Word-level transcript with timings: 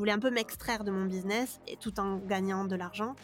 voulais 0.00 0.12
un 0.12 0.18
peu 0.18 0.30
m'extraire 0.30 0.82
de 0.82 0.90
mon 0.90 1.04
business 1.04 1.60
et 1.68 1.76
tout 1.76 2.00
en 2.00 2.16
gagnant 2.16 2.64
de 2.64 2.74
l'argent. 2.74 3.14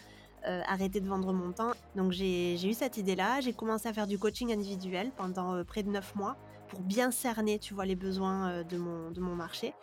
Euh, 0.47 0.61
arrêter 0.69 1.01
de 1.01 1.09
vendre 1.09 1.33
mon 1.33 1.51
temps. 1.51 1.73
Donc 1.97 2.13
j'ai 2.13 2.55
eu 2.55 2.73
cette 2.73 2.99
idée-là, 2.99 3.41
j'ai 3.41 3.53
commencé 3.53 3.89
à 3.89 3.93
faire 3.93 4.07
du 4.07 4.17
coaching 4.17 4.53
individuel 4.53 5.11
pendant 5.17 5.55
euh, 5.55 5.65
près 5.65 5.83
de 5.83 5.91
neuf 5.91 6.15
mois 6.15 6.37
pour 6.69 6.81
bien 6.83 7.11
cerner, 7.11 7.59
tu 7.59 7.75
vois, 7.75 7.85
les 7.85 7.97
besoins 7.97 8.51
euh, 8.51 8.63
de, 8.63 8.77
mon, 8.77 9.35
marché. 9.35 9.75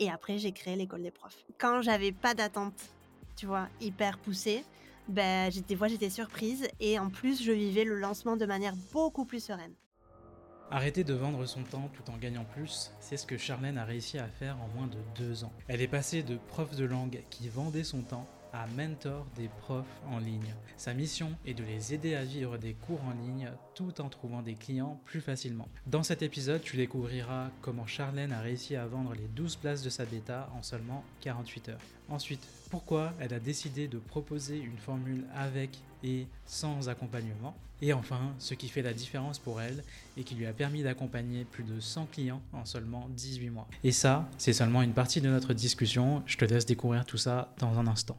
Et 0.00 0.10
après, 0.10 0.38
j'ai 0.38 0.50
créé 0.50 0.74
l'école 0.74 1.02
des 1.02 1.12
profs. 1.12 1.44
Quand 1.58 1.82
j'avais 1.82 2.10
pas 2.10 2.34
d'attente, 2.34 2.74
tu 3.36 3.46
vois, 3.46 3.68
hyper 3.80 4.18
poussée, 4.18 4.64
ben, 5.06 5.52
j'étais 5.52 6.10
surprise 6.10 6.66
et 6.80 6.98
en 6.98 7.10
plus 7.10 7.40
je 7.40 7.52
vivais 7.52 7.84
le 7.84 7.98
lancement 8.00 8.36
de 8.36 8.46
manière 8.46 8.74
beaucoup 8.92 9.24
plus 9.24 9.44
sereine. 9.44 9.74
Arrêter 10.70 11.02
de 11.02 11.14
vendre 11.14 11.46
son 11.46 11.62
temps 11.62 11.90
tout 11.94 12.10
en 12.10 12.18
gagnant 12.18 12.44
plus, 12.44 12.92
c'est 13.00 13.16
ce 13.16 13.24
que 13.24 13.38
Charlène 13.38 13.78
a 13.78 13.86
réussi 13.86 14.18
à 14.18 14.26
faire 14.26 14.58
en 14.60 14.68
moins 14.76 14.86
de 14.86 14.98
deux 15.16 15.42
ans. 15.44 15.52
Elle 15.66 15.80
est 15.80 15.88
passée 15.88 16.22
de 16.22 16.36
prof 16.36 16.76
de 16.76 16.84
langue 16.84 17.22
qui 17.30 17.48
vendait 17.48 17.84
son 17.84 18.02
temps 18.02 18.28
mentor 18.66 19.26
des 19.36 19.48
profs 19.60 19.86
en 20.10 20.18
ligne. 20.18 20.54
Sa 20.76 20.94
mission 20.94 21.32
est 21.46 21.54
de 21.54 21.64
les 21.64 21.94
aider 21.94 22.14
à 22.14 22.24
vivre 22.24 22.58
des 22.58 22.74
cours 22.74 23.00
en 23.04 23.12
ligne 23.12 23.50
tout 23.74 24.00
en 24.00 24.08
trouvant 24.08 24.42
des 24.42 24.54
clients 24.54 25.00
plus 25.04 25.20
facilement. 25.20 25.68
Dans 25.86 26.02
cet 26.02 26.22
épisode, 26.22 26.62
tu 26.62 26.76
découvriras 26.76 27.50
comment 27.62 27.86
Charlène 27.86 28.32
a 28.32 28.40
réussi 28.40 28.76
à 28.76 28.86
vendre 28.86 29.14
les 29.14 29.28
12 29.28 29.56
places 29.56 29.82
de 29.82 29.90
sa 29.90 30.04
bêta 30.04 30.50
en 30.56 30.62
seulement 30.62 31.04
48 31.20 31.68
heures. 31.70 31.80
Ensuite, 32.08 32.46
pourquoi 32.70 33.12
elle 33.20 33.34
a 33.34 33.40
décidé 33.40 33.86
de 33.86 33.98
proposer 33.98 34.58
une 34.58 34.78
formule 34.78 35.24
avec 35.34 35.78
et 36.02 36.26
sans 36.46 36.88
accompagnement. 36.88 37.56
Et 37.80 37.92
enfin, 37.92 38.34
ce 38.38 38.54
qui 38.54 38.68
fait 38.68 38.82
la 38.82 38.92
différence 38.92 39.38
pour 39.38 39.60
elle 39.60 39.84
et 40.16 40.24
qui 40.24 40.34
lui 40.34 40.46
a 40.46 40.52
permis 40.52 40.82
d'accompagner 40.82 41.44
plus 41.44 41.64
de 41.64 41.78
100 41.78 42.06
clients 42.06 42.42
en 42.52 42.64
seulement 42.64 43.08
18 43.10 43.50
mois. 43.50 43.68
Et 43.84 43.92
ça, 43.92 44.28
c'est 44.36 44.52
seulement 44.52 44.82
une 44.82 44.94
partie 44.94 45.20
de 45.20 45.28
notre 45.28 45.54
discussion. 45.54 46.22
Je 46.26 46.36
te 46.36 46.44
laisse 46.44 46.66
découvrir 46.66 47.04
tout 47.04 47.18
ça 47.18 47.54
dans 47.58 47.78
un 47.78 47.86
instant. 47.86 48.18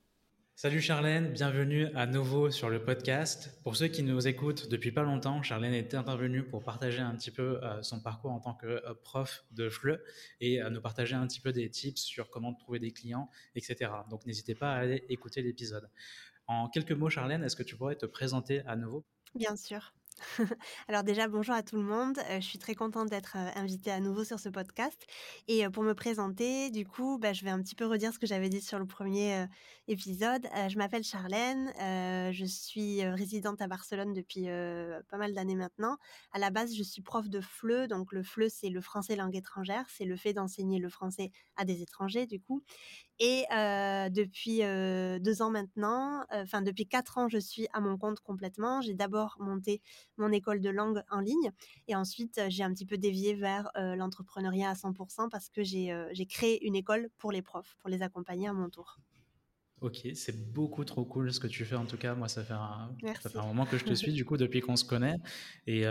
Salut 0.61 0.79
Charlène, 0.79 1.31
bienvenue 1.31 1.87
à 1.95 2.05
nouveau 2.05 2.51
sur 2.51 2.69
le 2.69 2.85
podcast. 2.85 3.59
Pour 3.63 3.75
ceux 3.75 3.87
qui 3.87 4.03
nous 4.03 4.27
écoutent 4.27 4.69
depuis 4.69 4.91
pas 4.91 5.01
longtemps, 5.01 5.41
Charlène 5.41 5.73
est 5.73 5.95
intervenue 5.95 6.43
pour 6.43 6.63
partager 6.63 6.99
un 6.99 7.15
petit 7.15 7.31
peu 7.31 7.59
euh, 7.63 7.81
son 7.81 7.99
parcours 7.99 8.29
en 8.29 8.39
tant 8.39 8.53
que 8.53 8.67
euh, 8.67 8.93
prof 9.01 9.43
de 9.49 9.71
FLE 9.71 9.99
et 10.39 10.61
nous 10.69 10.79
partager 10.79 11.15
un 11.15 11.25
petit 11.25 11.39
peu 11.39 11.51
des 11.51 11.67
tips 11.67 12.03
sur 12.03 12.29
comment 12.29 12.53
trouver 12.53 12.77
des 12.77 12.91
clients, 12.91 13.27
etc. 13.55 13.89
Donc 14.11 14.27
n'hésitez 14.27 14.53
pas 14.53 14.71
à 14.71 14.77
aller 14.77 15.03
écouter 15.09 15.41
l'épisode. 15.41 15.89
En 16.45 16.69
quelques 16.69 16.91
mots, 16.91 17.09
Charlène, 17.09 17.43
est-ce 17.43 17.55
que 17.55 17.63
tu 17.63 17.75
pourrais 17.75 17.95
te 17.95 18.05
présenter 18.05 18.61
à 18.67 18.75
nouveau? 18.75 19.03
Bien 19.33 19.55
sûr. 19.55 19.95
Alors 20.87 21.03
déjà, 21.03 21.27
bonjour 21.27 21.55
à 21.55 21.63
tout 21.63 21.75
le 21.75 21.83
monde. 21.83 22.17
Euh, 22.29 22.39
je 22.39 22.45
suis 22.45 22.59
très 22.59 22.75
contente 22.75 23.09
d'être 23.09 23.35
euh, 23.37 23.49
invitée 23.55 23.91
à 23.91 23.99
nouveau 23.99 24.23
sur 24.23 24.39
ce 24.39 24.49
podcast. 24.49 25.05
Et 25.47 25.65
euh, 25.65 25.69
pour 25.69 25.83
me 25.83 25.93
présenter, 25.93 26.69
du 26.69 26.85
coup, 26.85 27.17
bah, 27.17 27.33
je 27.33 27.43
vais 27.43 27.49
un 27.49 27.61
petit 27.61 27.75
peu 27.75 27.85
redire 27.85 28.13
ce 28.13 28.19
que 28.19 28.27
j'avais 28.27 28.49
dit 28.49 28.61
sur 28.61 28.79
le 28.79 28.85
premier 28.85 29.45
épisode. 29.87 30.47
je 30.69 30.77
m'appelle 30.77 31.03
Charlène. 31.03 31.71
je 32.31 32.45
suis 32.45 33.03
résidente 33.05 33.61
à 33.61 33.67
Barcelone 33.67 34.13
depuis 34.13 34.45
pas 34.45 35.17
mal 35.17 35.33
d'années 35.33 35.55
maintenant. 35.55 35.97
À 36.31 36.39
la 36.39 36.49
base, 36.49 36.75
je 36.75 36.83
suis 36.83 37.01
prof 37.01 37.29
de 37.29 37.41
FLE. 37.41 37.87
Donc 37.87 38.11
le 38.11 38.23
FLE, 38.23 38.49
c'est 38.49 38.69
le 38.69 38.81
français 38.81 39.15
langue 39.15 39.35
étrangère. 39.35 39.85
C'est 39.89 40.05
le 40.05 40.15
fait 40.15 40.33
d'enseigner 40.33 40.79
le 40.79 40.89
français 40.89 41.31
à 41.55 41.65
des 41.65 41.81
étrangers, 41.81 42.25
du 42.25 42.39
coup. 42.39 42.63
Et 43.23 43.45
depuis 44.09 44.61
deux 45.21 45.41
ans 45.43 45.51
maintenant, 45.51 46.25
enfin 46.31 46.63
depuis 46.63 46.87
quatre 46.87 47.19
ans, 47.19 47.29
je 47.29 47.37
suis 47.37 47.67
à 47.71 47.79
mon 47.79 47.95
compte 47.95 48.19
complètement. 48.19 48.81
J'ai 48.81 48.95
d'abord 48.95 49.37
monté 49.39 49.83
mon 50.17 50.31
école 50.31 50.59
de 50.59 50.69
langue 50.71 51.03
en 51.11 51.19
ligne. 51.19 51.51
Et 51.87 51.95
ensuite, 51.95 52.41
j'ai 52.49 52.63
un 52.63 52.73
petit 52.73 52.87
peu 52.87 52.97
dévié 52.97 53.35
vers 53.35 53.69
l'entrepreneuriat 53.75 54.71
à 54.71 54.73
100% 54.73 55.29
parce 55.29 55.49
que 55.49 55.61
j'ai 55.63 56.25
créé 56.27 56.65
une 56.65 56.75
école 56.75 57.09
pour 57.19 57.31
les 57.31 57.43
profs, 57.43 57.75
pour 57.79 57.91
les 57.91 58.01
accompagner 58.01 58.47
à 58.47 58.53
mon 58.53 58.71
tour. 58.71 58.97
Ok, 59.81 60.07
c'est 60.15 60.51
beaucoup 60.51 60.83
trop 60.83 61.05
cool 61.05 61.31
ce 61.31 61.39
que 61.39 61.47
tu 61.47 61.63
fais. 61.63 61.75
En 61.75 61.85
tout 61.85 61.97
cas, 61.97 62.15
moi, 62.15 62.27
ça 62.27 62.43
fait 62.43 62.53
un, 62.53 62.95
un 63.35 63.45
moment 63.45 63.67
que 63.67 63.77
je 63.77 63.85
te 63.85 63.93
suis, 63.93 64.13
du 64.13 64.25
coup, 64.25 64.37
depuis 64.37 64.61
qu'on 64.61 64.75
se 64.75 64.85
connaît. 64.85 65.17
Et 65.67 65.81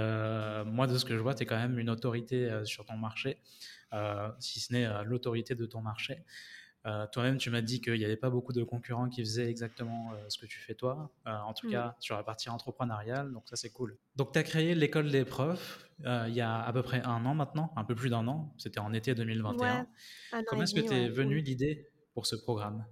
moi, 0.66 0.88
de 0.88 0.98
ce 0.98 1.04
que 1.04 1.14
je 1.16 1.20
vois, 1.20 1.34
tu 1.36 1.44
es 1.44 1.47
quand 1.47 1.58
même 1.58 1.78
une 1.78 1.91
autorité 1.91 2.62
sur 2.64 2.84
ton 2.84 2.97
marché, 2.97 3.38
si 4.41 4.58
ce 4.58 4.72
n'est 4.72 5.04
l'autorité 5.04 5.54
de 5.54 5.66
ton 5.66 5.80
marché. 5.80 6.24
Euh, 6.86 7.06
toi-même, 7.12 7.36
tu 7.36 7.50
m'as 7.50 7.60
dit 7.60 7.80
qu'il 7.80 7.98
n'y 7.98 8.04
avait 8.04 8.16
pas 8.16 8.30
beaucoup 8.30 8.52
de 8.52 8.62
concurrents 8.62 9.08
qui 9.08 9.20
faisaient 9.20 9.50
exactement 9.50 10.12
euh, 10.12 10.24
ce 10.28 10.38
que 10.38 10.46
tu 10.46 10.58
fais 10.58 10.74
toi, 10.74 11.10
euh, 11.26 11.36
en 11.38 11.52
tout 11.52 11.68
mm. 11.68 11.72
cas 11.72 11.96
sur 12.00 12.16
la 12.16 12.22
partie 12.22 12.48
entrepreneuriale, 12.48 13.32
donc 13.32 13.48
ça 13.48 13.56
c'est 13.56 13.70
cool. 13.70 13.98
Donc 14.16 14.32
tu 14.32 14.38
as 14.38 14.42
créé 14.42 14.74
l'école 14.74 15.10
des 15.10 15.24
profs 15.24 15.86
il 16.02 16.32
y 16.32 16.41
a 16.41 16.62
à 16.62 16.72
peu 16.72 16.82
près 16.82 17.02
un 17.02 17.26
an 17.26 17.34
maintenant, 17.34 17.74
un 17.76 17.84
peu 17.84 17.94
plus 17.94 18.08
d'un 18.08 18.26
an, 18.26 18.54
c'était 18.56 18.80
en 18.80 18.94
été 18.94 19.14
2021. 19.14 19.86
Comment 20.46 20.62
est-ce 20.62 20.74
que 20.74 20.80
tu 20.80 20.94
es 20.94 21.10
venu 21.10 21.41
l'idée 21.41 21.91
pour 22.14 22.26
ce 22.26 22.36
programme? 22.36 22.86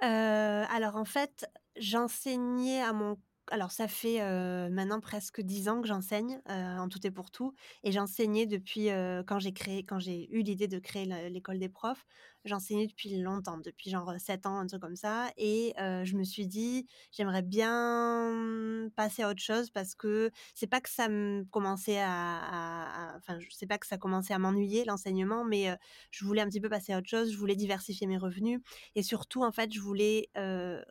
Alors 0.00 0.96
en 0.96 1.06
fait, 1.06 1.46
j'enseignais 1.76 2.82
à 2.82 2.92
mon 2.92 3.16
alors 3.50 3.72
ça 3.72 3.88
fait 3.88 4.20
maintenant 4.68 5.00
presque 5.00 5.40
dix 5.40 5.70
ans 5.70 5.80
que 5.80 5.88
j'enseigne 5.88 6.42
en 6.46 6.88
tout 6.90 7.04
et 7.06 7.10
pour 7.10 7.30
tout 7.30 7.54
et 7.84 7.90
j'enseignais 7.90 8.44
depuis 8.44 8.88
quand 9.26 9.38
j'ai 9.38 9.54
créé 9.54 9.82
quand 9.82 9.98
j'ai 9.98 10.30
eu 10.30 10.42
l'idée 10.42 10.68
de 10.68 10.78
créer 10.78 11.06
l'école 11.30 11.58
des 11.58 11.70
profs 11.70 12.04
j'enseignais 12.44 12.86
depuis 12.86 13.16
longtemps 13.20 13.58
depuis 13.58 13.90
genre 13.90 14.12
sept 14.18 14.46
ans 14.46 14.58
un 14.58 14.66
truc 14.66 14.80
comme 14.80 14.96
ça 14.96 15.30
et 15.36 15.74
je 15.78 16.16
me 16.16 16.24
suis 16.24 16.46
dit 16.46 16.86
j'aimerais 17.12 17.42
bien 17.42 18.88
passer 18.96 19.22
à 19.22 19.28
autre 19.30 19.42
chose 19.42 19.70
parce 19.70 19.94
que 19.94 20.30
c'est 20.54 20.66
pas 20.66 20.80
que 20.80 20.90
ça 20.90 21.08
me 21.08 21.44
commençait 21.50 22.00
à, 22.00 23.14
enfin 23.16 23.38
pas 23.68 23.78
que 23.78 23.86
ça 23.86 23.96
commençait 23.98 24.34
à 24.34 24.38
m'ennuyer 24.38 24.84
l'enseignement 24.84 25.44
mais 25.44 25.68
je 26.10 26.24
voulais 26.24 26.42
un 26.42 26.48
petit 26.48 26.60
peu 26.60 26.68
passer 26.68 26.92
à 26.92 26.98
autre 26.98 27.08
chose 27.08 27.32
je 27.32 27.36
voulais 27.38 27.56
diversifier 27.56 28.06
mes 28.06 28.18
revenus 28.18 28.60
et 28.94 29.02
surtout 29.02 29.42
en 29.44 29.52
fait 29.52 29.72
je 29.72 29.80
voulais 29.80 30.28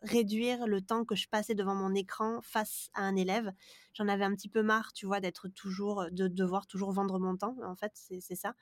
réduire 0.04 0.68
le 0.68 0.82
temps 0.82 1.06
que 1.06 1.16
je 1.16 1.28
passais 1.28 1.56
devant 1.56 1.76
mon 1.76 1.94
écran 1.94 2.40
face 2.42 2.90
à 2.94 3.04
un 3.04 3.16
élève. 3.16 3.52
J'en 3.94 4.08
avais 4.08 4.24
un 4.24 4.34
petit 4.36 4.50
peu 4.50 4.64
marre, 4.64 4.94
tu 4.94 5.06
vois, 5.06 5.20
d'être 5.20 5.48
toujours, 5.50 6.06
de 6.12 6.28
devoir 6.28 6.68
toujours 6.68 6.92
vendre 6.92 7.20
mon 7.20 7.36
temps. 7.38 7.56
En 7.64 7.76
fait, 7.76 7.92
c'est 7.96 8.36
ça. 8.36 8.54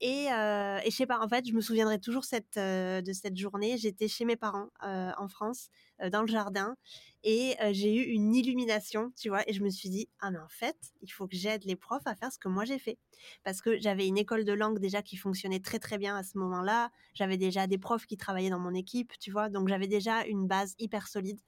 Et, 0.00 0.32
euh, 0.32 0.78
et 0.84 0.90
je 0.90 0.96
sais 0.96 1.06
pas, 1.06 1.20
en 1.20 1.28
fait, 1.28 1.46
je 1.48 1.52
me 1.54 1.60
souviendrai 1.60 1.98
toujours 2.00 2.24
cette, 2.24 2.56
de 2.58 3.12
cette 3.12 3.36
journée. 3.36 3.76
J'étais 3.78 4.08
chez 4.08 4.24
mes 4.24 4.36
parents 4.36 4.70
en 4.80 5.28
France, 5.28 5.68
dans 6.10 6.22
le 6.22 6.28
jardin, 6.28 6.76
et 7.24 7.54
j'ai 7.72 7.94
eu 7.94 8.02
une 8.12 8.34
illumination, 8.34 9.12
tu 9.16 9.28
vois, 9.28 9.48
et 9.48 9.52
je 9.52 9.62
me 9.62 9.70
suis 9.70 9.88
dit, 9.88 10.08
ah 10.20 10.30
mais 10.30 10.38
en 10.38 10.48
fait, 10.48 10.76
il 11.02 11.08
faut 11.08 11.26
que 11.28 11.36
j'aide 11.36 11.64
les 11.64 11.76
profs 11.76 12.06
à 12.06 12.14
faire 12.14 12.32
ce 12.32 12.38
que 12.38 12.48
moi 12.48 12.64
j'ai 12.64 12.78
fait. 12.78 12.98
Parce 13.44 13.60
que 13.60 13.78
j'avais 13.78 14.06
une 14.06 14.18
école 14.18 14.44
de 14.44 14.52
langue 14.52 14.78
déjà 14.78 15.02
qui 15.02 15.16
fonctionnait 15.16 15.60
très 15.60 15.78
très 15.78 15.98
bien 15.98 16.16
à 16.16 16.22
ce 16.22 16.36
moment-là. 16.38 16.90
J'avais 17.14 17.36
déjà 17.36 17.66
des 17.66 17.78
profs 17.78 18.06
qui 18.06 18.16
travaillaient 18.16 18.50
dans 18.50 18.58
mon 18.58 18.74
équipe, 18.74 19.12
tu 19.20 19.30
vois, 19.30 19.48
donc 19.48 19.68
j'avais 19.68 19.88
déjà 19.88 20.24
une 20.26 20.46
base 20.46 20.74
hyper 20.78 21.06
solide. 21.08 21.40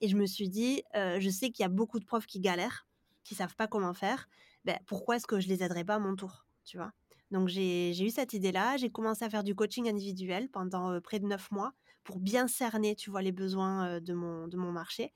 Et 0.00 0.08
je 0.08 0.16
me 0.16 0.26
suis 0.26 0.48
dit, 0.48 0.82
je 0.94 1.30
sais 1.30 1.50
qu'il 1.50 1.62
y 1.62 1.66
a 1.66 1.70
beaucoup 1.70 1.98
de 2.00 2.04
profs 2.04 2.26
qui 2.26 2.40
galèrent, 2.40 2.86
qui 3.22 3.34
savent 3.34 3.56
pas 3.56 3.66
comment 3.66 3.94
faire. 3.94 4.28
Ben, 4.64 4.78
pourquoi 4.86 5.16
est-ce 5.16 5.26
que 5.26 5.40
je 5.40 5.48
les 5.48 5.62
aiderais 5.62 5.84
pas 5.84 5.94
à 5.94 5.98
mon 5.98 6.16
tour, 6.16 6.46
tu 6.64 6.76
vois? 6.76 6.92
Donc 7.30 7.48
j'ai 7.48 7.98
eu 7.98 8.10
cette 8.10 8.34
idée-là, 8.34 8.76
j'ai 8.76 8.90
commencé 8.90 9.24
à 9.24 9.30
faire 9.30 9.42
du 9.42 9.54
coaching 9.54 9.88
individuel 9.88 10.50
pendant 10.50 11.00
près 11.00 11.18
de 11.18 11.26
neuf 11.26 11.50
mois 11.50 11.72
pour 12.04 12.20
bien 12.20 12.46
cerner, 12.46 12.94
tu 12.94 13.10
vois, 13.10 13.22
les 13.22 13.32
besoins 13.32 14.00
de, 14.00 14.14
mon, 14.14 14.46
de 14.46 14.56
mon 14.56 14.70
marché. 14.70 15.12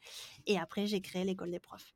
Et 0.47 0.59
après, 0.59 0.87
j'ai 0.87 1.01
créé 1.01 1.25
l'école 1.25 1.51
des 1.51 1.61
profs. 1.61 1.95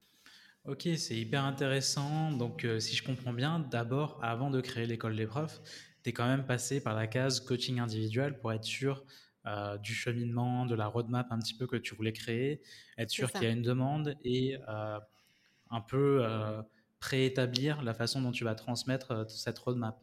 Ok, 0.65 0.89
c'est 0.97 1.17
hyper 1.17 1.45
intéressant. 1.45 2.31
Donc 2.31 2.65
si 2.79 2.95
je 2.95 3.03
comprends 3.03 3.33
bien, 3.33 3.59
d'abord, 3.59 4.21
avant 4.23 4.51
de 4.51 4.61
créer 4.61 4.87
l'école 4.87 5.17
des 5.17 5.27
profs, 5.27 5.61
tu 6.05 6.11
es 6.11 6.13
quand 6.13 6.27
même 6.27 6.47
passé 6.47 6.81
par 6.81 6.95
la 6.95 7.09
case 7.09 7.41
coaching 7.41 7.81
individuel 7.81 8.39
pour 8.39 8.53
être 8.53 8.65
sûr 8.65 9.05
du 9.83 9.93
cheminement, 9.93 10.67
de 10.67 10.77
la 10.77 10.87
roadmap 10.87 11.27
un 11.31 11.39
petit 11.41 11.55
peu 11.55 11.67
que 11.67 11.77
tu 11.77 11.97
voulais 11.97 12.13
créer, 12.13 12.63
être 12.97 13.11
sûr 13.11 13.33
qu'il 13.33 13.43
y 13.43 13.47
a 13.47 13.51
une 13.51 13.63
demande 13.63 14.15
et 14.23 14.57
un 14.69 15.81
peu 15.81 16.25
préétablir 17.01 17.83
la 17.83 17.95
façon 17.95 18.23
dont 18.23 18.31
tu 18.31 18.45
vas 18.45 18.55
transmettre 18.55 19.29
cette 19.29 19.59
roadmap. 19.59 20.01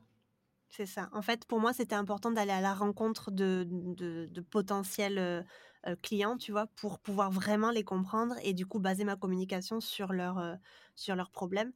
C'est 0.72 0.86
ça. 0.86 1.10
En 1.14 1.22
fait, 1.24 1.46
pour 1.46 1.60
moi, 1.60 1.74
c'était 1.74 1.96
important 1.96 2.32
d'aller 2.32 2.52
à 2.52 2.62
la 2.62 2.74
rencontre 2.76 3.32
de, 3.32 3.66
de, 3.68 4.42
potentiels 4.42 5.18
euh, 5.18 5.42
euh, 5.88 5.96
clients, 6.02 6.38
tu 6.38 6.52
vois, 6.52 6.68
pour 6.68 7.00
pouvoir 7.00 7.32
vraiment 7.32 7.72
les 7.72 7.84
comprendre 7.84 8.36
et 8.44 8.54
du 8.54 8.68
coup 8.68 8.80
baser 8.80 9.04
ma 9.04 9.16
communication 9.16 9.80
sur, 9.82 10.14
leur, 10.14 10.38
euh, 10.38 10.56
sur 10.96 11.16
leurs 11.16 11.32
problèmes. 11.32 11.72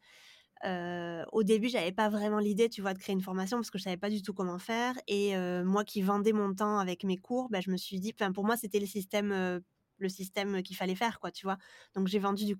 au 1.33 1.43
début, 1.43 1.69
j'avais 1.69 1.91
pas 1.91 2.09
vraiment 2.09 2.39
l'idée, 2.39 2.69
tu 2.69 2.81
vois, 2.81 2.93
de 2.93 2.99
créer 2.99 3.13
une 3.15 3.21
formation 3.21 3.57
parce 3.57 3.71
que 3.71 3.77
je 3.79 3.83
savais 3.83 3.97
pas 3.97 4.09
du 4.09 4.21
tout 4.21 4.33
comment 4.33 4.59
faire. 4.59 4.95
Et 5.07 5.35
moi 5.63 5.83
qui 5.83 6.01
vendais 6.01 6.33
mon 6.33 6.53
temps 6.55 6.77
avec 6.79 7.03
mes 7.03 7.17
cours, 7.17 7.49
bah, 7.49 7.61
je 7.61 7.71
me 7.71 7.77
suis 7.77 7.99
dit, 7.99 8.13
pour 8.33 8.45
moi, 8.45 8.57
c'était 8.57 8.79
le 8.79 8.85
système 8.87 9.61
le 10.03 10.09
système 10.09 10.61
qu'il 10.61 10.75
fallait 10.75 10.95
faire, 10.95 11.19
quoi, 11.19 11.31
tu 11.31 11.45
vois? 11.45 11.57
Donc 11.95 12.07
j'ai 12.07 12.19
vendu 12.19 12.45
du, 12.45 12.55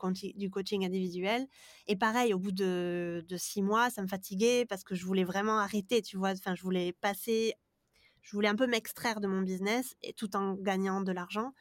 coaching 0.50 0.86
individuel. 0.86 1.48
Et 1.88 1.96
pareil, 1.96 2.34
au 2.34 2.40
bout 2.40 2.52
de, 2.52 3.24
six 3.38 3.62
mois, 3.62 3.90
ça 3.90 4.02
me 4.02 4.08
fatiguait 4.08 4.66
parce 4.66 4.84
que 4.84 4.96
je 4.96 5.06
voulais 5.06 5.24
vraiment 5.24 5.60
arrêter, 5.60 6.02
tu 6.02 6.18
vois? 6.18 6.32
Enfin, 6.32 6.56
je 6.56 6.64
voulais 6.64 6.94
passer, 6.94 7.54
je 8.24 8.32
voulais 8.32 8.48
un 8.50 8.56
peu 8.56 8.68
m'extraire 8.68 9.20
de 9.20 9.28
mon 9.28 9.42
business 9.42 9.96
et 10.02 10.14
tout 10.14 10.36
en 10.36 10.56
gagnant 10.56 11.02
de 11.02 11.12
l'argent. 11.12 11.54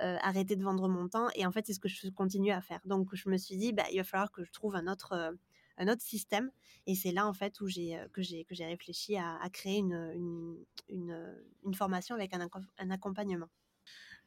Euh, 0.00 0.16
arrêter 0.20 0.54
de 0.54 0.62
vendre 0.62 0.88
mon 0.88 1.08
temps 1.08 1.26
et 1.34 1.44
en 1.44 1.50
fait 1.50 1.66
c'est 1.66 1.72
ce 1.72 1.80
que 1.80 1.88
je 1.88 2.08
continue 2.10 2.52
à 2.52 2.60
faire 2.60 2.80
donc 2.84 3.12
je 3.16 3.28
me 3.28 3.36
suis 3.36 3.56
dit 3.56 3.72
bah, 3.72 3.82
il 3.90 3.96
va 3.96 4.04
falloir 4.04 4.30
que 4.30 4.44
je 4.44 4.52
trouve 4.52 4.76
un 4.76 4.86
autre 4.86 5.10
euh, 5.10 5.32
un 5.76 5.88
autre 5.88 6.02
système 6.02 6.52
et 6.86 6.94
c'est 6.94 7.10
là 7.10 7.26
en 7.26 7.32
fait 7.32 7.60
où 7.60 7.66
j'ai 7.66 7.98
euh, 7.98 8.06
que 8.12 8.22
j'ai 8.22 8.44
que 8.44 8.54
j'ai 8.54 8.64
réfléchi 8.64 9.16
à, 9.16 9.40
créer 9.52 9.78
une, 9.78 10.64
une, 10.88 11.34
une, 11.64 11.74
formation 11.74 12.14
avec 12.14 12.32
un 12.32 12.90
accompagnement 12.90 13.48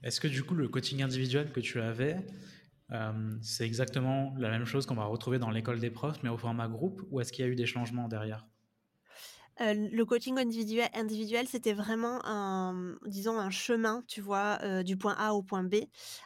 est-ce 0.04 0.20
que 0.22 0.28
du 0.28 0.44
coup, 0.44 0.56
le 0.56 0.68
coaching 0.68 1.04
individuel 1.04 1.52
que 1.52 1.60
tu 1.60 1.80
avais, 1.82 2.26
euh, 2.92 3.38
c'est 3.42 3.66
exactement 3.66 4.36
la 4.38 4.50
même 4.50 4.66
chose 4.66 4.86
qu'on 4.86 4.96
va 4.96 5.06
retrouver 5.06 5.40
dans 5.40 5.52
l'école 5.52 5.80
des 5.80 5.92
profs, 5.92 6.24
mais 6.24 6.30
au 6.30 6.38
format 6.38 6.68
groupe, 6.68 7.04
ou 7.12 7.22
est-ce 7.22 7.32
qu'il 7.32 7.46
y 7.46 7.48
a 7.48 7.52
eu 7.52 7.56
des 7.56 7.66
changements 7.68 8.08
derrière? 8.08 8.46
Euh, 9.62 9.74
le 9.74 10.06
coaching 10.06 10.38
individuel, 10.40 10.90
individuel 10.94 11.48
c'était 11.48 11.74
vraiment 11.74 12.20
un, 12.26 12.96
disons, 13.06 13.38
un 13.40 13.50
chemin, 13.52 14.04
tu 14.08 14.20
vois, 14.22 14.58
euh, 14.64 14.84
du 14.84 14.98
point 14.98 15.16
A 15.18 15.34
au 15.34 15.44
point 15.44 15.64
B, 15.64 15.76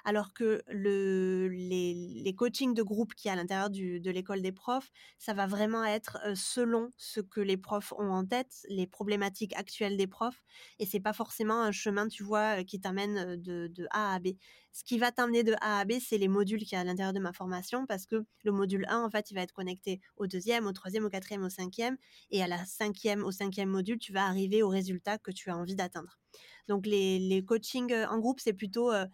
alors 0.06 0.34
que 0.34 0.62
le, 0.70 1.48
les, 1.50 1.94
les 1.94 2.36
coachings 2.36 2.74
de 2.74 2.82
groupe 2.84 3.14
qui 3.16 3.30
à 3.30 3.36
l'intérieur 3.36 3.70
de 3.70 4.10
l'école 4.12 4.42
des 4.42 4.52
profs, 4.52 4.92
ça 5.18 5.34
va 5.34 5.48
vraiment 5.48 5.84
être 5.84 6.18
euh, 6.26 6.34
selon 6.36 6.92
ce 6.98 7.20
que 7.20 7.42
les 7.42 7.58
profs 7.58 7.94
ont 7.98 8.12
en 8.12 8.26
tête, 8.26 8.66
les 8.70 8.88
problématiques 8.88 9.54
actuelles 9.56 9.98
des 9.98 10.08
profs, 10.08 10.44
et 10.80 10.86
c'est 10.86 11.00
pas 11.02 11.14
forcément 11.14 11.62
un 11.62 11.72
chemin, 11.72 12.08
tu 12.08 12.24
vois, 12.24 12.64
qui 12.64 12.80
t'amène 12.80 13.36
de, 13.36 13.68
de 13.68 13.88
A 13.92 14.16
à 14.16 14.20
B. 14.20 14.30
Ce 14.76 14.84
qui 14.84 14.98
va 14.98 15.10
t'amener 15.10 15.44
de 15.44 15.54
A 15.62 15.80
à 15.80 15.86
B, 15.86 15.94
c'est 16.06 16.18
les 16.18 16.28
modules 16.28 16.66
qui 16.66 16.76
y 16.76 16.78
a 16.78 16.82
à 16.82 16.84
l'intérieur 16.84 17.14
de 17.14 17.20
ma 17.22 17.32
formation, 17.32 17.86
parce 17.86 18.06
que 18.06 18.26
le 18.44 18.52
module 18.52 18.86
1, 18.90 19.04
en 19.04 19.10
fait, 19.10 19.32
il 19.32 19.36
va 19.36 19.40
être 19.40 19.54
connecté 19.54 20.02
au 20.18 20.28
deuxième, 20.28 20.68
au 20.68 20.74
troisième, 20.74 21.06
au 21.06 21.10
quatrième, 21.10 21.46
au 21.46 21.50
cinquième, 21.50 21.96
et 22.30 22.44
à 22.44 22.48
la 22.48 22.66
cinquième, 22.66 23.24
au 23.24 23.32
cinquième 23.32 23.70
module, 23.70 23.98
tu 23.98 24.12
vas 24.12 24.26
arriver 24.26 24.64
au 24.64 24.68
résultat 24.68 25.18
que 25.18 25.32
tu 25.32 25.50
as 25.50 25.56
envie 25.56 25.76
d'atteindre. 25.76 26.20
Donc 26.68 26.86
les, 26.88 27.20
les 27.20 27.42
coachings 27.46 27.94
euh, 27.94 28.06
en 28.10 28.20
groupe, 28.20 28.42
c'est 28.42 28.52
plutôt 28.52 28.92
euh, 28.92 29.06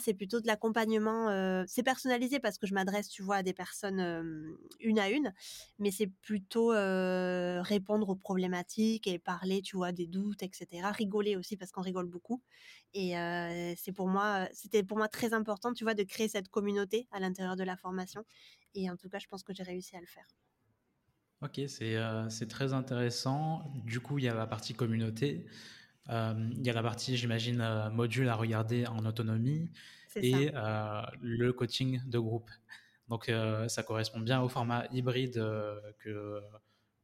c'est 0.00 0.14
plutôt 0.14 0.40
de 0.40 0.46
l'accompagnement. 0.46 1.64
C'est 1.66 1.82
personnalisé 1.82 2.40
parce 2.40 2.58
que 2.58 2.66
je 2.66 2.74
m'adresse, 2.74 3.08
tu 3.08 3.22
vois, 3.22 3.36
à 3.36 3.42
des 3.42 3.52
personnes 3.52 4.56
une 4.80 4.98
à 4.98 5.10
une, 5.10 5.32
mais 5.78 5.90
c'est 5.90 6.06
plutôt 6.06 6.68
répondre 6.68 8.08
aux 8.08 8.16
problématiques 8.16 9.06
et 9.06 9.18
parler, 9.18 9.62
tu 9.62 9.76
vois, 9.76 9.92
des 9.92 10.06
doutes, 10.06 10.42
etc. 10.42 10.90
Rigoler 10.92 11.36
aussi 11.36 11.56
parce 11.56 11.72
qu'on 11.72 11.82
rigole 11.82 12.06
beaucoup. 12.06 12.42
Et 12.94 13.14
c'est 13.76 13.92
pour 13.92 14.08
moi, 14.08 14.48
c'était 14.52 14.82
pour 14.82 14.98
moi 14.98 15.08
très 15.08 15.32
important, 15.34 15.72
tu 15.72 15.84
vois, 15.84 15.94
de 15.94 16.02
créer 16.02 16.28
cette 16.28 16.48
communauté 16.48 17.08
à 17.10 17.20
l'intérieur 17.20 17.56
de 17.56 17.64
la 17.64 17.76
formation. 17.76 18.24
Et 18.74 18.90
en 18.90 18.96
tout 18.96 19.08
cas, 19.08 19.18
je 19.18 19.26
pense 19.26 19.42
que 19.42 19.52
j'ai 19.52 19.62
réussi 19.62 19.96
à 19.96 20.00
le 20.00 20.06
faire. 20.06 20.26
Ok, 21.42 21.60
c'est 21.66 22.48
très 22.48 22.72
intéressant. 22.72 23.72
Du 23.84 23.98
coup, 23.98 24.18
il 24.18 24.24
y 24.24 24.28
a 24.28 24.34
la 24.34 24.46
partie 24.46 24.74
communauté. 24.74 25.46
Euh, 26.10 26.50
il 26.52 26.66
y 26.66 26.70
a 26.70 26.72
la 26.72 26.82
partie, 26.82 27.16
j'imagine, 27.16 27.60
euh, 27.60 27.90
module 27.90 28.28
à 28.28 28.34
regarder 28.34 28.86
en 28.86 29.04
autonomie 29.06 29.70
et 30.16 30.50
euh, 30.54 31.02
le 31.20 31.52
coaching 31.52 32.00
de 32.06 32.18
groupe. 32.18 32.50
Donc, 33.08 33.30
ça 33.68 33.82
correspond 33.82 34.20
bien 34.20 34.40
au 34.40 34.48
format 34.48 34.86
hybride 34.90 35.34
que 35.98 36.40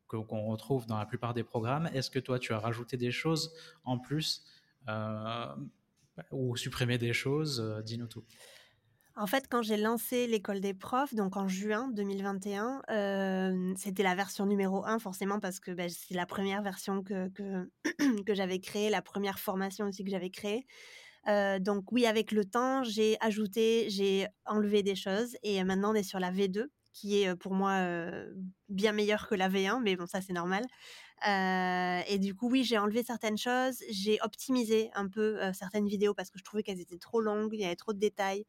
qu'on 0.06 0.46
retrouve 0.46 0.86
dans 0.86 0.96
la 0.96 1.04
plupart 1.04 1.34
des 1.34 1.42
programmes. 1.44 1.90
Est-ce 1.92 2.10
que 2.10 2.18
toi, 2.18 2.38
tu 2.38 2.54
as 2.54 2.58
rajouté 2.58 2.96
des 2.96 3.10
choses 3.10 3.52
en 3.84 3.98
plus 3.98 4.46
ou 6.30 6.56
supprimé 6.56 6.96
des 6.96 7.12
choses? 7.12 7.82
Dis-nous 7.84 8.06
tout. 8.06 8.24
En 9.18 9.26
fait, 9.26 9.48
quand 9.50 9.62
j'ai 9.62 9.76
lancé 9.76 10.28
l'école 10.28 10.60
des 10.60 10.74
profs, 10.74 11.12
donc 11.12 11.36
en 11.36 11.48
juin 11.48 11.88
2021, 11.92 12.82
euh, 12.88 13.74
c'était 13.76 14.04
la 14.04 14.14
version 14.14 14.46
numéro 14.46 14.84
1 14.86 15.00
forcément 15.00 15.40
parce 15.40 15.58
que 15.58 15.72
bah, 15.72 15.88
c'est 15.88 16.14
la 16.14 16.24
première 16.24 16.62
version 16.62 17.02
que, 17.02 17.68
j'avais 18.28 18.60
créée, 18.60 18.90
la 18.90 19.02
première 19.02 19.40
formation 19.40 19.86
aussi 19.86 20.04
que 20.04 20.10
j'avais 20.10 20.30
créée. 20.30 20.66
Donc 21.26 21.90
oui, 21.90 22.06
avec 22.06 22.30
le 22.30 22.44
temps, 22.44 22.84
j'ai 22.84 23.16
ajouté, 23.20 23.90
j'ai 23.90 24.28
enlevé 24.46 24.82
des 24.82 24.94
choses 24.94 25.36
et 25.42 25.62
maintenant 25.64 25.90
on 25.90 25.94
est 25.94 26.02
sur 26.04 26.20
la 26.20 26.30
V2 26.30 26.68
qui 26.94 27.22
est 27.22 27.36
pour 27.36 27.52
moi 27.52 27.82
bien 28.70 28.92
meilleure 28.92 29.28
que 29.28 29.34
la 29.34 29.50
V1, 29.50 29.82
mais 29.82 29.94
bon 29.96 30.06
ça 30.06 30.22
c'est 30.22 30.32
normal. 30.32 30.64
et 31.26 32.18
du 32.18 32.34
coup 32.34 32.48
oui, 32.48 32.64
j'ai 32.64 32.78
enlevé 32.78 33.02
certaines 33.02 33.36
choses, 33.36 33.82
j'ai 33.90 34.18
optimisé 34.22 34.90
un 34.94 35.06
peu 35.06 35.38
certaines 35.52 35.86
vidéos 35.86 36.14
parce 36.14 36.30
que 36.30 36.38
je 36.38 36.44
trouvais 36.44 36.62
qu'elles 36.62 36.80
étaient 36.80 36.98
trop 36.98 37.20
longues, 37.20 37.50
il 37.52 37.60
y 37.60 37.66
avait 37.66 37.76
trop 37.76 37.92
de 37.92 37.98
détails. 37.98 38.46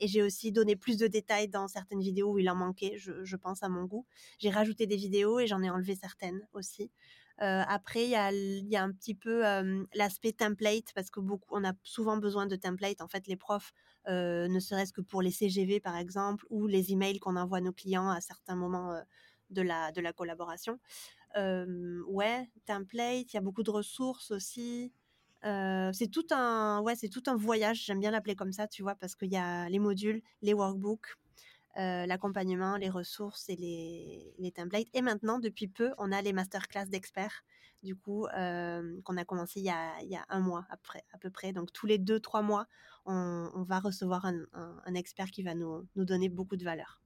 Et 0.00 0.08
j'ai 0.08 0.22
aussi 0.22 0.52
donné 0.52 0.76
plus 0.76 0.96
de 0.96 1.06
détails 1.06 1.48
dans 1.48 1.68
certaines 1.68 2.00
vidéos 2.00 2.32
où 2.32 2.38
il 2.38 2.48
en 2.50 2.54
manquait, 2.54 2.96
je, 2.98 3.36
pense, 3.36 3.62
à 3.62 3.68
mon 3.68 3.84
goût. 3.84 4.06
J'ai 4.38 4.50
rajouté 4.50 4.86
des 4.86 4.96
vidéos 4.96 5.38
et 5.38 5.46
j'en 5.46 5.62
ai 5.62 5.70
enlevé 5.70 5.94
certaines 5.94 6.46
aussi. 6.52 6.90
Euh, 7.40 7.62
après, 7.66 8.04
il 8.04 8.10
y 8.10 8.76
a, 8.76 8.82
un 8.82 8.92
petit 8.92 9.14
peu 9.14 9.42
l'aspect 9.94 10.32
template 10.32 10.92
parce 10.94 11.10
que 11.10 11.20
beaucoup, 11.20 11.48
on 11.50 11.64
a 11.64 11.72
souvent 11.82 12.16
besoin 12.16 12.46
de 12.46 12.56
template. 12.56 13.00
En 13.00 13.08
fait, 13.08 13.26
les 13.26 13.36
profs, 13.36 13.72
euh, 14.08 14.48
ne 14.48 14.60
serait-ce 14.60 14.92
que 14.92 15.00
pour 15.00 15.22
les 15.22 15.30
CGV 15.30 15.80
par 15.80 15.96
exemple, 15.96 16.44
ou 16.50 16.66
les 16.66 16.92
emails 16.92 17.18
qu'on 17.18 17.36
envoie 17.36 17.58
à 17.58 17.60
nos 17.60 17.72
clients 17.72 18.10
à 18.10 18.20
certains 18.20 18.56
moments 18.56 19.00
de, 19.50 19.62
la, 19.62 19.92
de 19.92 20.00
la 20.00 20.12
collaboration. 20.12 20.78
ouais, 21.36 22.50
template, 22.66 23.32
il 23.32 23.34
y 23.34 23.38
a 23.38 23.42
beaucoup 23.42 23.62
de 23.62 23.70
ressources 23.70 24.30
aussi 24.30 24.92
c'est 25.42 26.10
tout 26.10 26.26
un, 26.30 26.80
ouais, 26.82 26.94
c'est 26.96 27.08
tout 27.08 27.22
un 27.26 27.36
voyage. 27.36 27.84
J'aime 27.84 28.00
bien 28.00 28.10
l'appeler 28.10 28.36
comme 28.36 28.52
ça, 28.52 28.68
tu 28.68 28.82
vois, 28.82 28.94
parce 28.94 29.14
qu'il 29.14 29.32
y 29.32 29.36
a 29.36 29.68
les 29.68 29.78
modules, 29.78 30.22
les 30.42 30.54
workbooks, 30.54 31.16
l'accompagnement, 31.76 32.76
les 32.76 32.90
ressources 32.90 33.48
et 33.48 33.56
les, 33.56 34.52
templates. 34.52 34.88
Et 34.94 35.02
maintenant, 35.02 35.38
depuis 35.38 35.68
peu, 35.68 35.92
on 35.98 36.12
a 36.12 36.22
les 36.22 36.32
masterclass 36.32 36.86
d'experts, 36.86 37.44
du 37.82 37.96
coup, 37.96 38.26
qu'on 38.32 39.16
a 39.16 39.24
commencé 39.24 39.60
il 39.60 39.66
y 39.66 39.70
a, 39.70 40.24
un 40.28 40.40
mois 40.40 40.66
après, 40.70 41.04
à 41.12 41.18
peu 41.18 41.30
près. 41.30 41.52
Donc, 41.52 41.72
tous 41.72 41.86
les 41.86 41.98
deux, 41.98 42.20
trois 42.20 42.42
mois, 42.42 42.66
on, 43.04 43.64
va 43.66 43.80
recevoir 43.80 44.24
un, 44.24 44.94
expert 44.94 45.30
qui 45.30 45.42
va 45.42 45.54
nous 45.54 45.86
donner 45.96 46.28
beaucoup 46.28 46.56
de 46.56 46.64
valeur. 46.64 47.01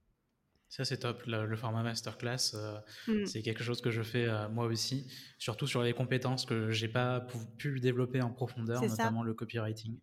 Ça, 0.69 0.83
c'est 0.83 0.97
top. 0.97 1.23
Le, 1.25 1.55
format 1.55 1.83
masterclass, 1.83 2.53
euh, 2.55 2.77
mm. 3.07 3.25
c'est 3.25 3.41
quelque 3.41 3.63
chose 3.63 3.81
que 3.81 3.89
je 3.89 4.01
fais 4.01 4.25
euh, 4.25 4.49
moi 4.49 4.65
aussi, 4.65 5.07
surtout 5.37 5.67
sur 5.67 5.81
les 5.81 5.93
compétences 5.93 6.45
que 6.45 6.71
j'ai 6.71 6.89
pas 6.89 7.25
pu, 7.57 7.79
développer 7.79 8.21
en 8.21 8.31
profondeur, 8.31 8.81
notamment 8.81 9.23
le 9.23 9.33
copywriting. 9.33 9.97